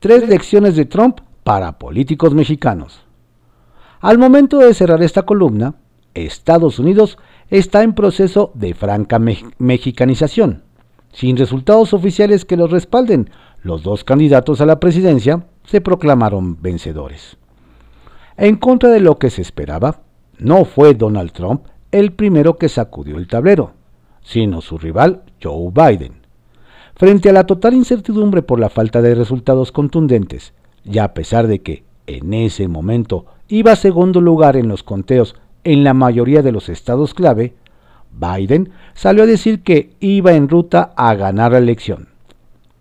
Tres 0.00 0.28
lecciones 0.28 0.74
de 0.74 0.84
Trump 0.84 1.20
para 1.44 1.78
políticos 1.78 2.34
mexicanos. 2.34 3.04
Al 4.00 4.18
momento 4.18 4.58
de 4.58 4.74
cerrar 4.74 5.02
esta 5.02 5.22
columna, 5.22 5.74
Estados 6.14 6.78
Unidos 6.78 7.16
está 7.50 7.82
en 7.82 7.94
proceso 7.94 8.52
de 8.54 8.74
franca 8.74 9.18
mexicanización. 9.18 10.62
Sin 11.12 11.36
resultados 11.36 11.92
oficiales 11.92 12.44
que 12.44 12.56
los 12.56 12.70
respalden, 12.70 13.30
los 13.62 13.82
dos 13.82 14.04
candidatos 14.04 14.60
a 14.60 14.66
la 14.66 14.80
presidencia 14.80 15.46
se 15.64 15.80
proclamaron 15.80 16.62
vencedores. 16.62 17.36
En 18.36 18.56
contra 18.56 18.88
de 18.88 19.00
lo 19.00 19.18
que 19.18 19.30
se 19.30 19.42
esperaba, 19.42 20.00
no 20.38 20.64
fue 20.64 20.94
Donald 20.94 21.32
Trump 21.32 21.66
el 21.92 22.12
primero 22.12 22.56
que 22.56 22.68
sacudió 22.68 23.18
el 23.18 23.26
tablero, 23.26 23.72
sino 24.22 24.60
su 24.60 24.78
rival 24.78 25.22
Joe 25.42 25.70
Biden. 25.72 26.14
Frente 26.94 27.30
a 27.30 27.32
la 27.32 27.44
total 27.44 27.74
incertidumbre 27.74 28.42
por 28.42 28.60
la 28.60 28.68
falta 28.68 29.02
de 29.02 29.14
resultados 29.14 29.72
contundentes, 29.72 30.54
y 30.84 30.98
a 30.98 31.12
pesar 31.12 31.46
de 31.46 31.60
que, 31.60 31.84
en 32.06 32.32
ese 32.32 32.68
momento, 32.68 33.26
iba 33.48 33.72
a 33.72 33.76
segundo 33.76 34.20
lugar 34.20 34.56
en 34.56 34.68
los 34.68 34.82
conteos 34.82 35.34
en 35.64 35.84
la 35.84 35.94
mayoría 35.94 36.42
de 36.42 36.52
los 36.52 36.68
estados 36.68 37.14
clave, 37.14 37.54
Biden 38.12 38.70
salió 38.94 39.22
a 39.22 39.26
decir 39.26 39.62
que 39.62 39.94
iba 40.00 40.32
en 40.32 40.48
ruta 40.48 40.92
a 40.96 41.14
ganar 41.14 41.52
la 41.52 41.58
elección. 41.58 42.08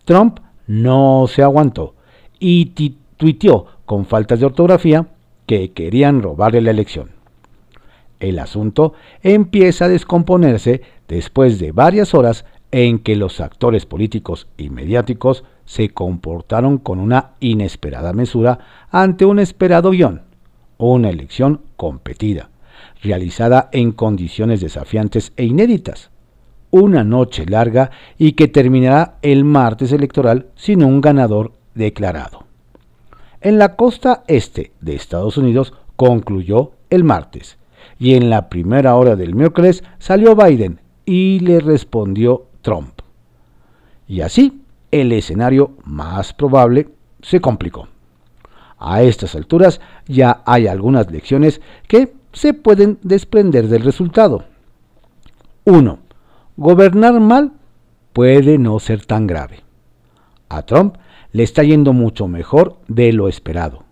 Trump 0.05 0.39
no 0.67 1.25
se 1.27 1.43
aguantó 1.43 1.95
y 2.39 2.65
tuiteó 3.17 3.65
con 3.85 4.05
faltas 4.05 4.39
de 4.39 4.45
ortografía 4.45 5.07
que 5.45 5.71
querían 5.71 6.21
robarle 6.21 6.61
la 6.61 6.71
elección. 6.71 7.11
El 8.19 8.39
asunto 8.39 8.93
empieza 9.21 9.85
a 9.85 9.89
descomponerse 9.89 10.81
después 11.07 11.59
de 11.59 11.71
varias 11.71 12.13
horas 12.13 12.45
en 12.71 12.99
que 12.99 13.15
los 13.15 13.39
actores 13.39 13.85
políticos 13.85 14.47
y 14.57 14.69
mediáticos 14.69 15.43
se 15.65 15.89
comportaron 15.89 16.77
con 16.77 16.99
una 16.99 17.31
inesperada 17.39 18.13
mesura 18.13 18.59
ante 18.91 19.25
un 19.25 19.39
esperado 19.39 19.91
guion 19.91 20.29
una 20.79 21.09
elección 21.09 21.61
competida, 21.75 22.48
realizada 23.01 23.69
en 23.71 23.91
condiciones 23.91 24.61
desafiantes 24.61 25.33
e 25.37 25.45
inéditas. 25.45 26.11
Una 26.71 27.03
noche 27.03 27.45
larga 27.45 27.91
y 28.17 28.33
que 28.33 28.47
terminará 28.47 29.17
el 29.21 29.43
martes 29.43 29.91
electoral 29.91 30.47
sin 30.55 30.83
un 30.83 31.01
ganador 31.01 31.53
declarado. 31.73 32.45
En 33.41 33.57
la 33.57 33.75
costa 33.75 34.23
este 34.27 34.73
de 34.81 34.95
Estados 34.95 35.37
Unidos 35.37 35.73
concluyó 35.95 36.73
el 36.89 37.03
martes 37.03 37.57
y 37.97 38.15
en 38.15 38.29
la 38.29 38.49
primera 38.49 38.95
hora 38.95 39.15
del 39.15 39.33
miércoles 39.33 39.83
salió 39.97 40.35
Biden 40.35 40.79
y 41.05 41.39
le 41.39 41.59
respondió 41.59 42.47
Trump. 42.61 43.01
Y 44.07 44.21
así 44.21 44.61
el 44.91 45.11
escenario 45.11 45.71
más 45.85 46.33
probable 46.33 46.89
se 47.21 47.39
complicó. 47.39 47.87
A 48.77 49.03
estas 49.03 49.35
alturas 49.35 49.81
ya 50.07 50.41
hay 50.45 50.67
algunas 50.67 51.11
lecciones 51.11 51.61
que 51.87 52.13
se 52.33 52.53
pueden 52.53 52.99
desprender 53.01 53.67
del 53.67 53.83
resultado. 53.83 54.45
1. 55.65 55.99
Gobernar 56.57 57.19
mal 57.19 57.53
puede 58.13 58.57
no 58.57 58.79
ser 58.79 59.05
tan 59.05 59.27
grave. 59.27 59.59
A 60.49 60.63
Trump 60.63 60.95
le 61.31 61.43
está 61.43 61.63
yendo 61.63 61.93
mucho 61.93 62.27
mejor 62.27 62.77
de 62.87 63.13
lo 63.13 63.27
esperado. 63.27 63.83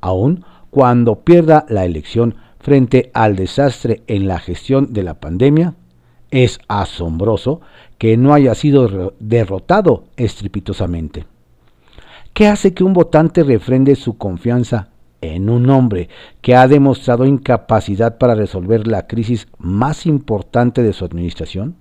Aun 0.00 0.44
cuando 0.70 1.20
pierda 1.20 1.66
la 1.68 1.84
elección 1.84 2.36
frente 2.60 3.10
al 3.14 3.36
desastre 3.36 4.02
en 4.06 4.26
la 4.26 4.38
gestión 4.38 4.92
de 4.92 5.02
la 5.02 5.14
pandemia, 5.14 5.74
es 6.30 6.58
asombroso 6.66 7.60
que 7.98 8.16
no 8.16 8.34
haya 8.34 8.54
sido 8.54 9.14
derrotado 9.20 10.04
estrepitosamente. 10.16 11.26
¿Qué 12.32 12.48
hace 12.48 12.74
que 12.74 12.82
un 12.82 12.92
votante 12.92 13.44
refrende 13.44 13.94
su 13.94 14.18
confianza 14.18 14.88
en 15.32 15.48
un 15.48 15.70
hombre 15.70 16.08
que 16.40 16.54
ha 16.54 16.68
demostrado 16.68 17.24
incapacidad 17.24 18.18
para 18.18 18.34
resolver 18.34 18.86
la 18.86 19.06
crisis 19.06 19.48
más 19.58 20.06
importante 20.06 20.82
de 20.82 20.92
su 20.92 21.04
administración? 21.04 21.76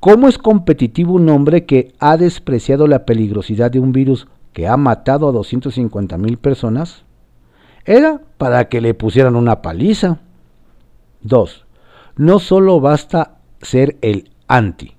¿Cómo 0.00 0.28
es 0.28 0.38
competitivo 0.38 1.14
un 1.14 1.28
hombre 1.28 1.66
que 1.66 1.92
ha 1.98 2.16
despreciado 2.16 2.86
la 2.86 3.04
peligrosidad 3.04 3.70
de 3.70 3.80
un 3.80 3.92
virus 3.92 4.28
que 4.52 4.68
ha 4.68 4.76
matado 4.76 5.28
a 5.28 5.32
250 5.32 6.16
mil 6.18 6.38
personas? 6.38 7.04
Era 7.84 8.20
para 8.38 8.68
que 8.68 8.80
le 8.80 8.94
pusieran 8.94 9.34
una 9.34 9.60
paliza. 9.60 10.20
2. 11.22 11.66
No 12.16 12.38
solo 12.38 12.80
basta 12.80 13.38
ser 13.60 13.96
el 14.02 14.30
anti. 14.46 14.94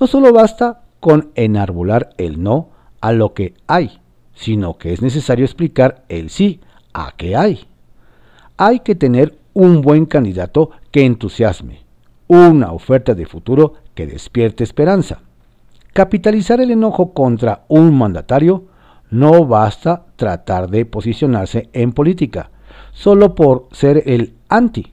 No 0.00 0.06
solo 0.06 0.32
basta 0.32 0.82
con 0.98 1.30
enarbolar 1.36 2.10
el 2.18 2.42
no 2.42 2.70
a 3.00 3.12
lo 3.12 3.34
que 3.34 3.54
hay, 3.66 4.01
sino 4.34 4.78
que 4.78 4.92
es 4.92 5.02
necesario 5.02 5.44
explicar 5.44 6.04
el 6.08 6.30
sí 6.30 6.60
a 6.92 7.12
qué 7.16 7.36
hay. 7.36 7.60
Hay 8.56 8.80
que 8.80 8.94
tener 8.94 9.38
un 9.54 9.82
buen 9.82 10.06
candidato 10.06 10.70
que 10.90 11.04
entusiasme, 11.04 11.80
una 12.28 12.72
oferta 12.72 13.14
de 13.14 13.26
futuro 13.26 13.74
que 13.94 14.06
despierte 14.06 14.64
esperanza. 14.64 15.20
Capitalizar 15.92 16.60
el 16.60 16.70
enojo 16.70 17.12
contra 17.12 17.64
un 17.68 17.96
mandatario 17.96 18.64
no 19.10 19.44
basta 19.44 20.06
tratar 20.16 20.70
de 20.70 20.86
posicionarse 20.86 21.68
en 21.74 21.92
política, 21.92 22.50
solo 22.92 23.34
por 23.34 23.68
ser 23.72 24.02
el 24.06 24.34
anti. 24.48 24.92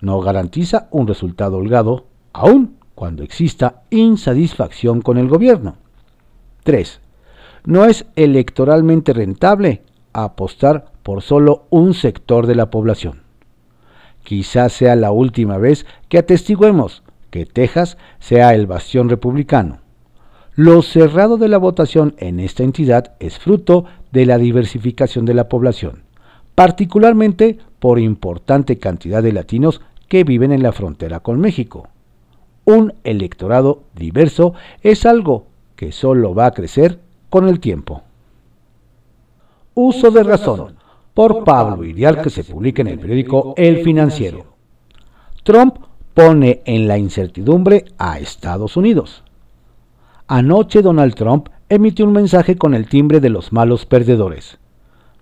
No 0.00 0.20
garantiza 0.20 0.86
un 0.92 1.08
resultado 1.08 1.56
holgado, 1.56 2.06
aun 2.32 2.76
cuando 2.94 3.24
exista 3.24 3.82
insatisfacción 3.90 5.02
con 5.02 5.18
el 5.18 5.28
gobierno. 5.28 5.76
3. 6.62 7.00
No 7.64 7.84
es 7.84 8.06
electoralmente 8.16 9.12
rentable 9.12 9.82
apostar 10.12 10.92
por 11.02 11.22
solo 11.22 11.66
un 11.70 11.94
sector 11.94 12.46
de 12.46 12.54
la 12.54 12.70
población. 12.70 13.22
Quizás 14.22 14.72
sea 14.72 14.96
la 14.96 15.10
última 15.10 15.58
vez 15.58 15.86
que 16.08 16.18
atestiguemos 16.18 17.02
que 17.30 17.46
Texas 17.46 17.98
sea 18.18 18.54
el 18.54 18.66
bastión 18.66 19.08
republicano. 19.08 19.80
Lo 20.54 20.82
cerrado 20.82 21.36
de 21.36 21.48
la 21.48 21.58
votación 21.58 22.14
en 22.18 22.40
esta 22.40 22.64
entidad 22.64 23.12
es 23.20 23.38
fruto 23.38 23.84
de 24.10 24.26
la 24.26 24.38
diversificación 24.38 25.24
de 25.24 25.34
la 25.34 25.48
población, 25.48 26.02
particularmente 26.54 27.58
por 27.78 28.00
importante 28.00 28.78
cantidad 28.78 29.22
de 29.22 29.32
latinos 29.32 29.80
que 30.08 30.24
viven 30.24 30.52
en 30.52 30.62
la 30.62 30.72
frontera 30.72 31.20
con 31.20 31.38
México. 31.38 31.88
Un 32.64 32.94
electorado 33.04 33.84
diverso 33.94 34.54
es 34.82 35.06
algo 35.06 35.46
que 35.76 35.92
solo 35.92 36.34
va 36.34 36.46
a 36.46 36.50
crecer 36.50 36.98
con 37.30 37.48
el 37.48 37.60
tiempo. 37.60 38.02
Uso 39.74 40.10
de 40.10 40.22
razón 40.22 40.76
por 41.14 41.44
Pablo 41.44 41.84
Irial 41.84 42.22
que 42.22 42.30
se 42.30 42.44
publica 42.44 42.82
en 42.82 42.88
el 42.88 42.98
periódico 42.98 43.54
El 43.56 43.82
Financiero. 43.82 44.46
Trump 45.42 45.76
pone 46.14 46.62
en 46.64 46.88
la 46.88 46.98
incertidumbre 46.98 47.84
a 47.98 48.18
Estados 48.18 48.76
Unidos. 48.76 49.22
Anoche 50.26 50.82
Donald 50.82 51.14
Trump 51.14 51.48
emitió 51.68 52.04
un 52.04 52.12
mensaje 52.12 52.56
con 52.56 52.74
el 52.74 52.88
timbre 52.88 53.20
de 53.20 53.30
los 53.30 53.52
malos 53.52 53.86
perdedores. 53.86 54.58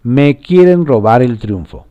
Me 0.03 0.39
quieren 0.39 0.87
robar 0.87 1.23
el 1.23 1.39
triunfo. 1.39 1.87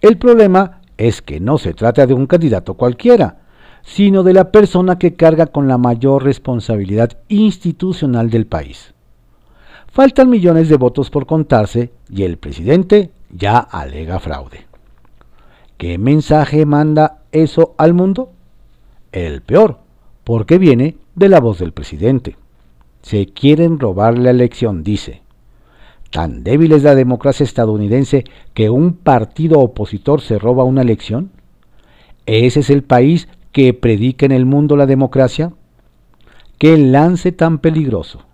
El 0.00 0.18
problema 0.18 0.80
es 0.96 1.22
que 1.22 1.40
no 1.40 1.58
se 1.58 1.74
trata 1.74 2.06
de 2.06 2.14
un 2.14 2.26
candidato 2.26 2.74
cualquiera, 2.74 3.38
sino 3.82 4.22
de 4.22 4.32
la 4.32 4.50
persona 4.50 4.98
que 4.98 5.14
carga 5.14 5.46
con 5.46 5.68
la 5.68 5.78
mayor 5.78 6.24
responsabilidad 6.24 7.18
institucional 7.28 8.30
del 8.30 8.46
país. 8.46 8.95
Faltan 9.96 10.28
millones 10.28 10.68
de 10.68 10.76
votos 10.76 11.08
por 11.08 11.24
contarse 11.24 11.90
y 12.10 12.24
el 12.24 12.36
presidente 12.36 13.12
ya 13.30 13.56
alega 13.56 14.20
fraude. 14.20 14.66
¿Qué 15.78 15.96
mensaje 15.96 16.66
manda 16.66 17.22
eso 17.32 17.74
al 17.78 17.94
mundo? 17.94 18.30
El 19.10 19.40
peor, 19.40 19.78
porque 20.22 20.58
viene 20.58 20.98
de 21.14 21.30
la 21.30 21.40
voz 21.40 21.60
del 21.60 21.72
presidente. 21.72 22.36
Se 23.00 23.24
quieren 23.24 23.80
robar 23.80 24.18
la 24.18 24.28
elección, 24.28 24.82
dice. 24.82 25.22
¿Tan 26.10 26.44
débil 26.44 26.72
es 26.72 26.82
la 26.82 26.94
democracia 26.94 27.44
estadounidense 27.44 28.24
que 28.52 28.68
un 28.68 28.98
partido 28.98 29.60
opositor 29.60 30.20
se 30.20 30.38
roba 30.38 30.64
una 30.64 30.82
elección? 30.82 31.30
¿Ese 32.26 32.60
es 32.60 32.68
el 32.68 32.82
país 32.82 33.28
que 33.50 33.72
predica 33.72 34.26
en 34.26 34.32
el 34.32 34.44
mundo 34.44 34.76
la 34.76 34.84
democracia? 34.84 35.54
¿Qué 36.58 36.76
lance 36.76 37.32
tan 37.32 37.60
peligroso? 37.60 38.25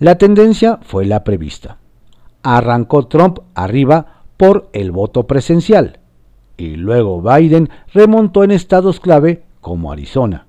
La 0.00 0.18
tendencia 0.18 0.80
fue 0.82 1.06
la 1.06 1.22
prevista 1.22 1.78
arrancó 2.42 3.06
Trump 3.06 3.40
arriba 3.54 4.22
por 4.36 4.68
el 4.72 4.90
voto 4.90 5.26
presencial 5.26 5.98
y 6.56 6.76
luego 6.76 7.22
Biden 7.22 7.70
remontó 7.92 8.44
en 8.44 8.50
estados 8.50 9.00
clave 9.00 9.42
como 9.60 9.92
Arizona 9.92 10.46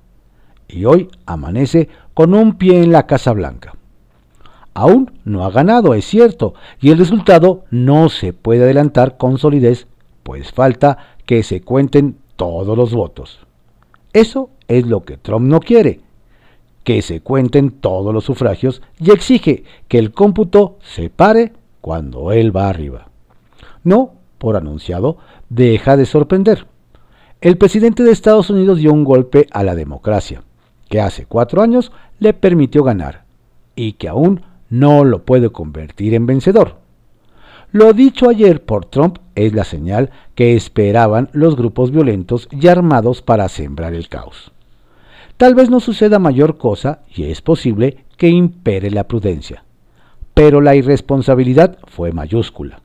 y 0.68 0.84
hoy 0.84 1.08
amanece 1.26 1.88
con 2.14 2.34
un 2.34 2.56
pie 2.56 2.82
en 2.82 2.92
la 2.92 3.06
Casa 3.06 3.32
Blanca. 3.32 3.74
Aún 4.74 5.10
no 5.24 5.44
ha 5.44 5.50
ganado, 5.50 5.92
es 5.92 6.06
cierto, 6.06 6.54
y 6.80 6.90
el 6.90 6.98
resultado 6.98 7.64
no 7.70 8.08
se 8.08 8.32
puede 8.32 8.64
adelantar 8.64 9.18
con 9.18 9.36
solidez, 9.36 9.86
pues 10.22 10.50
falta 10.50 10.96
que 11.26 11.42
se 11.42 11.60
cuenten 11.60 12.16
todos 12.36 12.74
los 12.74 12.94
votos. 12.94 13.40
Eso 14.14 14.48
es 14.68 14.86
lo 14.86 15.02
que 15.02 15.18
Trump 15.18 15.46
no 15.46 15.60
quiere, 15.60 16.00
que 16.84 17.02
se 17.02 17.20
cuenten 17.20 17.70
todos 17.70 18.12
los 18.12 18.24
sufragios 18.24 18.82
y 18.98 19.10
exige 19.10 19.64
que 19.88 19.98
el 19.98 20.12
cómputo 20.12 20.78
se 20.82 21.10
pare 21.10 21.52
cuando 21.80 22.32
él 22.32 22.54
va 22.54 22.68
arriba. 22.68 23.08
No, 23.84 24.14
por 24.38 24.56
anunciado, 24.56 25.18
deja 25.48 25.96
de 25.96 26.06
sorprender. 26.06 26.66
El 27.40 27.58
presidente 27.58 28.02
de 28.02 28.12
Estados 28.12 28.50
Unidos 28.50 28.78
dio 28.78 28.92
un 28.92 29.04
golpe 29.04 29.46
a 29.50 29.64
la 29.64 29.74
democracia, 29.74 30.42
que 30.88 31.00
hace 31.00 31.26
cuatro 31.26 31.62
años 31.62 31.92
le 32.18 32.34
permitió 32.34 32.84
ganar, 32.84 33.24
y 33.74 33.94
que 33.94 34.08
aún 34.08 34.42
no 34.70 35.04
lo 35.04 35.24
puede 35.24 35.50
convertir 35.50 36.14
en 36.14 36.26
vencedor. 36.26 36.76
Lo 37.72 37.92
dicho 37.94 38.28
ayer 38.28 38.64
por 38.64 38.84
Trump 38.84 39.18
es 39.34 39.54
la 39.54 39.64
señal 39.64 40.10
que 40.34 40.54
esperaban 40.54 41.30
los 41.32 41.56
grupos 41.56 41.90
violentos 41.90 42.48
y 42.50 42.68
armados 42.68 43.22
para 43.22 43.48
sembrar 43.48 43.94
el 43.94 44.08
caos. 44.08 44.51
Tal 45.36 45.54
vez 45.54 45.70
no 45.70 45.80
suceda 45.80 46.18
mayor 46.18 46.56
cosa 46.56 47.00
y 47.14 47.24
es 47.24 47.40
posible 47.42 48.04
que 48.16 48.28
impere 48.28 48.90
la 48.90 49.08
prudencia 49.08 49.64
pero 50.34 50.60
la 50.60 50.74
irresponsabilidad 50.74 51.78
fue 51.86 52.12
mayúscula. 52.12 52.80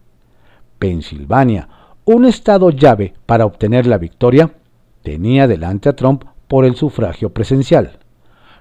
Pensilvania, 0.80 1.70
un 2.06 2.26
estado 2.26 2.70
llave 2.70 3.14
para 3.26 3.46
obtener 3.46 3.88
la 3.88 3.98
victoria, 3.98 4.54
tenía 5.04 5.48
delante 5.48 5.90
a 5.90 5.96
Trump 5.96 6.26
por 6.48 6.66
el 6.66 6.76
sufragio 6.76 7.30
presencial. 7.30 8.00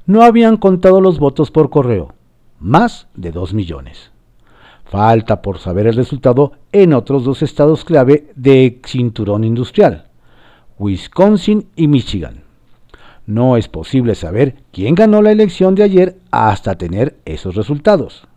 No 0.07 0.23
habían 0.23 0.57
contado 0.57 1.01
los 1.01 1.19
votos 1.19 1.51
por 1.51 1.71
correo, 1.71 2.15
más 2.61 3.09
de 3.15 3.33
dos 3.33 3.55
millones. 3.55 4.13
Falta 4.85 5.43
por 5.43 5.59
saber 5.59 5.89
el 5.89 5.97
resultado 5.97 6.53
en 6.71 6.93
otros 6.93 7.25
dos 7.25 7.43
estados 7.43 7.85
clave 7.85 8.31
de 8.37 8.81
cinturón 8.87 9.43
industrial, 9.43 10.07
Wisconsin 10.79 11.69
y 11.75 11.89
Michigan. 11.89 12.46
No 13.27 13.57
es 13.57 13.69
posible 13.69 14.15
saber 14.15 14.55
quién 14.73 14.95
ganó 14.95 15.21
la 15.21 15.33
elección 15.33 15.75
de 15.75 15.83
ayer 15.83 16.17
hasta 16.31 16.77
tener 16.77 17.17
esos 17.25 17.57
resultados. 17.57 18.29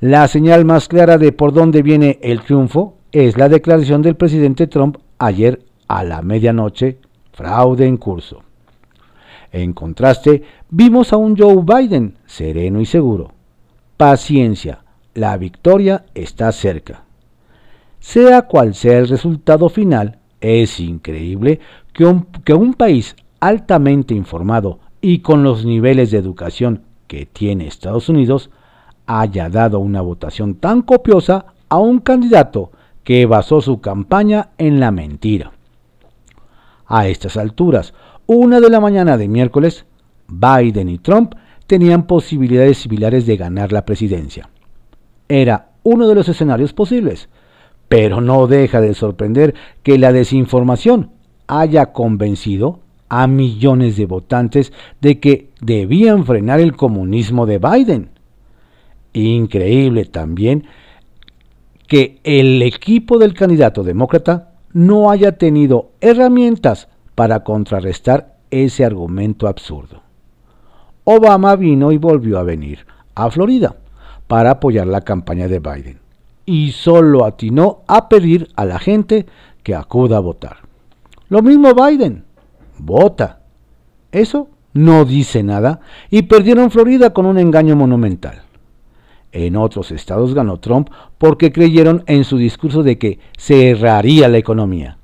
La 0.00 0.26
señal 0.28 0.64
más 0.64 0.88
clara 0.88 1.18
de 1.18 1.32
por 1.32 1.52
dónde 1.52 1.82
viene 1.82 2.18
el 2.22 2.40
triunfo 2.40 2.96
es 3.12 3.36
la 3.36 3.50
declaración 3.50 4.00
del 4.00 4.16
presidente 4.16 4.66
Trump 4.66 4.96
ayer 5.18 5.62
a 5.88 6.02
la 6.04 6.22
medianoche, 6.22 6.98
fraude 7.32 7.86
en 7.86 7.98
curso. 7.98 8.42
En 9.52 9.74
contraste, 9.74 10.42
vimos 10.70 11.12
a 11.12 11.18
un 11.18 11.36
Joe 11.36 11.62
Biden 11.62 12.16
sereno 12.24 12.80
y 12.80 12.86
seguro. 12.86 13.32
Paciencia, 13.98 14.84
la 15.12 15.36
victoria 15.36 16.06
está 16.14 16.52
cerca. 16.52 17.04
Sea 17.98 18.42
cual 18.42 18.74
sea 18.74 18.98
el 18.98 19.08
resultado 19.08 19.68
final, 19.68 20.20
es 20.40 20.80
increíble 20.80 21.60
que 21.92 22.06
un, 22.06 22.24
que 22.44 22.54
un 22.54 22.72
país 22.72 23.14
altamente 23.40 24.14
informado 24.14 24.78
y 25.00 25.20
con 25.20 25.42
los 25.42 25.64
niveles 25.64 26.10
de 26.10 26.18
educación 26.18 26.82
que 27.06 27.26
tiene 27.26 27.66
Estados 27.66 28.08
Unidos 28.08 28.50
haya 29.06 29.48
dado 29.48 29.80
una 29.80 30.02
votación 30.02 30.54
tan 30.54 30.82
copiosa 30.82 31.46
a 31.68 31.78
un 31.78 31.98
candidato 31.98 32.70
que 33.02 33.26
basó 33.26 33.60
su 33.60 33.80
campaña 33.80 34.50
en 34.58 34.78
la 34.78 34.90
mentira. 34.90 35.52
A 36.86 37.08
estas 37.08 37.36
alturas, 37.36 37.94
una 38.26 38.60
de 38.60 38.70
la 38.70 38.78
mañana 38.78 39.16
de 39.16 39.26
miércoles, 39.26 39.86
Biden 40.28 40.88
y 40.88 40.98
Trump 40.98 41.34
tenían 41.66 42.06
posibilidades 42.06 42.78
similares 42.78 43.26
de 43.26 43.36
ganar 43.36 43.72
la 43.72 43.84
presidencia. 43.84 44.48
Era 45.28 45.70
uno 45.82 46.06
de 46.06 46.14
los 46.14 46.28
escenarios 46.28 46.72
posibles, 46.72 47.28
pero 47.88 48.20
no 48.20 48.46
deja 48.46 48.80
de 48.80 48.94
sorprender 48.94 49.54
que 49.82 49.98
la 49.98 50.12
desinformación 50.12 51.10
haya 51.46 51.92
convencido 51.92 52.80
a 53.10 53.26
millones 53.26 53.98
de 53.98 54.06
votantes 54.06 54.72
de 55.02 55.20
que 55.20 55.50
debían 55.60 56.24
frenar 56.24 56.60
el 56.60 56.74
comunismo 56.74 57.44
de 57.44 57.58
Biden 57.58 58.10
Increíble 59.12 60.04
también 60.04 60.66
que 61.88 62.20
el 62.22 62.62
equipo 62.62 63.18
del 63.18 63.34
candidato 63.34 63.82
demócrata 63.82 64.52
no 64.72 65.10
haya 65.10 65.36
tenido 65.36 65.90
herramientas 66.00 66.88
para 67.16 67.42
contrarrestar 67.42 68.36
ese 68.50 68.84
argumento 68.84 69.48
absurdo. 69.48 70.02
Obama 71.02 71.56
vino 71.56 71.90
y 71.90 71.98
volvió 71.98 72.38
a 72.38 72.44
venir 72.44 72.86
a 73.16 73.28
Florida 73.30 73.74
para 74.28 74.52
apoyar 74.52 74.86
la 74.86 75.00
campaña 75.00 75.48
de 75.48 75.58
Biden 75.58 75.98
y 76.46 76.70
solo 76.70 77.24
atinó 77.24 77.80
a 77.88 78.08
pedir 78.08 78.48
a 78.54 78.64
la 78.64 78.78
gente 78.78 79.26
que 79.64 79.74
acuda 79.74 80.18
a 80.18 80.20
votar. 80.20 80.58
Lo 81.28 81.42
mismo 81.42 81.74
Biden, 81.74 82.24
vota. 82.80 83.40
Eso 84.12 84.48
no 84.72 85.04
dice 85.04 85.42
nada 85.42 85.80
y 86.10 86.22
perdieron 86.22 86.70
Florida 86.70 87.12
con 87.12 87.26
un 87.26 87.38
engaño 87.38 87.76
monumental. 87.76 88.42
En 89.32 89.56
otros 89.56 89.92
estados 89.92 90.34
ganó 90.34 90.58
Trump 90.58 90.90
porque 91.18 91.52
creyeron 91.52 92.02
en 92.06 92.24
su 92.24 92.36
discurso 92.36 92.82
de 92.82 92.98
que 92.98 93.18
cerraría 93.38 94.28
la 94.28 94.38
economía. 94.38 94.98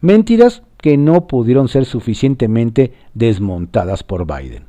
Mentiras 0.00 0.62
que 0.76 0.98
no 0.98 1.26
pudieron 1.26 1.68
ser 1.68 1.84
suficientemente 1.84 2.92
desmontadas 3.14 4.02
por 4.02 4.26
Biden. 4.26 4.64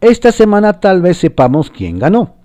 Esta 0.00 0.32
semana 0.32 0.80
tal 0.80 1.02
vez 1.02 1.18
sepamos 1.18 1.70
quién 1.70 1.98
ganó. 1.98 2.36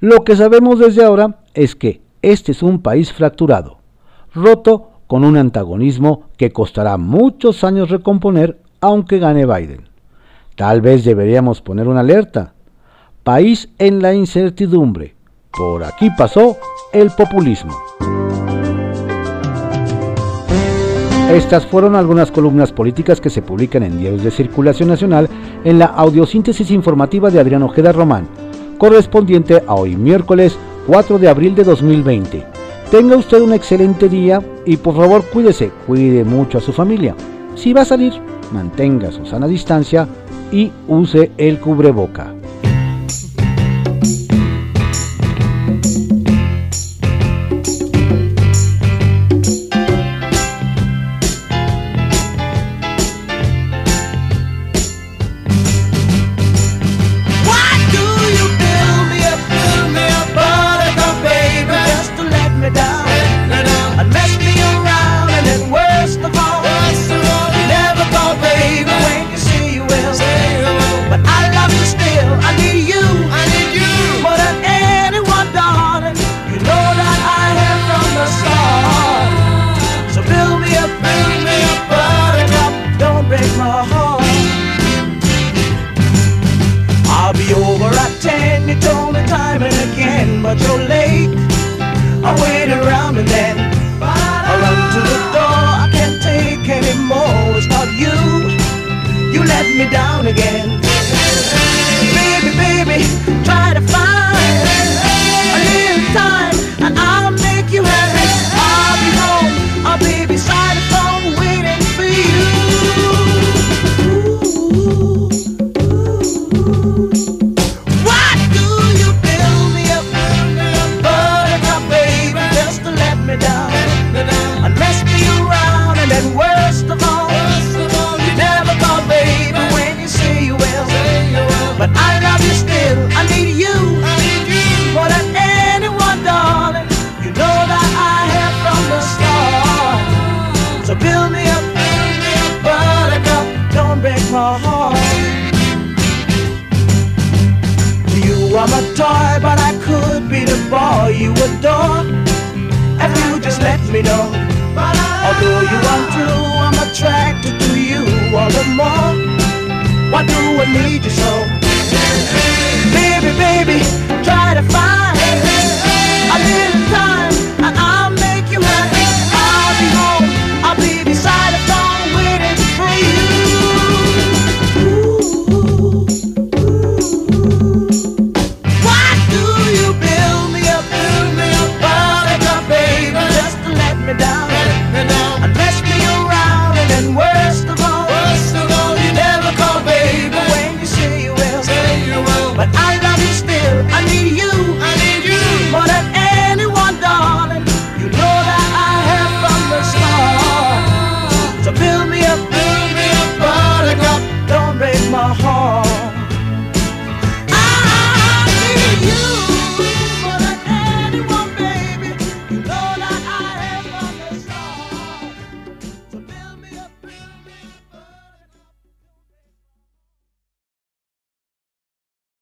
Lo 0.00 0.24
que 0.24 0.36
sabemos 0.36 0.78
desde 0.78 1.04
ahora 1.04 1.40
es 1.54 1.74
que 1.76 2.02
este 2.22 2.52
es 2.52 2.62
un 2.62 2.82
país 2.82 3.12
fracturado, 3.12 3.78
roto 4.34 4.90
con 5.06 5.24
un 5.24 5.36
antagonismo 5.36 6.24
que 6.36 6.52
costará 6.52 6.96
muchos 6.96 7.64
años 7.64 7.90
recomponer 7.90 8.58
aunque 8.80 9.18
gane 9.18 9.46
Biden. 9.46 9.88
Tal 10.54 10.80
vez 10.80 11.04
deberíamos 11.04 11.60
poner 11.60 11.88
una 11.88 12.00
alerta. 12.00 12.54
País 13.22 13.68
en 13.78 14.00
la 14.00 14.14
incertidumbre. 14.14 15.14
Por 15.50 15.84
aquí 15.84 16.10
pasó 16.16 16.56
el 16.92 17.10
populismo. 17.10 17.74
Estas 21.30 21.66
fueron 21.66 21.96
algunas 21.96 22.30
columnas 22.30 22.72
políticas 22.72 23.20
que 23.20 23.30
se 23.30 23.42
publican 23.42 23.82
en 23.82 23.98
diarios 23.98 24.22
de 24.22 24.30
circulación 24.30 24.88
nacional 24.88 25.28
en 25.64 25.78
la 25.78 25.86
audiosíntesis 25.86 26.70
informativa 26.70 27.30
de 27.30 27.40
Adrián 27.40 27.64
Ojeda 27.64 27.90
Román, 27.90 28.28
correspondiente 28.78 29.62
a 29.66 29.74
hoy 29.74 29.96
miércoles 29.96 30.56
4 30.86 31.18
de 31.18 31.28
abril 31.28 31.56
de 31.56 31.64
2020. 31.64 32.55
Tenga 32.90 33.16
usted 33.16 33.40
un 33.40 33.52
excelente 33.52 34.08
día 34.08 34.40
y 34.64 34.76
por 34.76 34.94
favor 34.94 35.24
cuídese, 35.24 35.72
cuide 35.86 36.22
mucho 36.24 36.58
a 36.58 36.60
su 36.60 36.72
familia. 36.72 37.16
Si 37.56 37.72
va 37.72 37.82
a 37.82 37.84
salir, 37.84 38.12
mantenga 38.52 39.10
su 39.10 39.26
sana 39.26 39.48
distancia 39.48 40.06
y 40.52 40.70
use 40.86 41.32
el 41.36 41.58
cubreboca. 41.58 42.35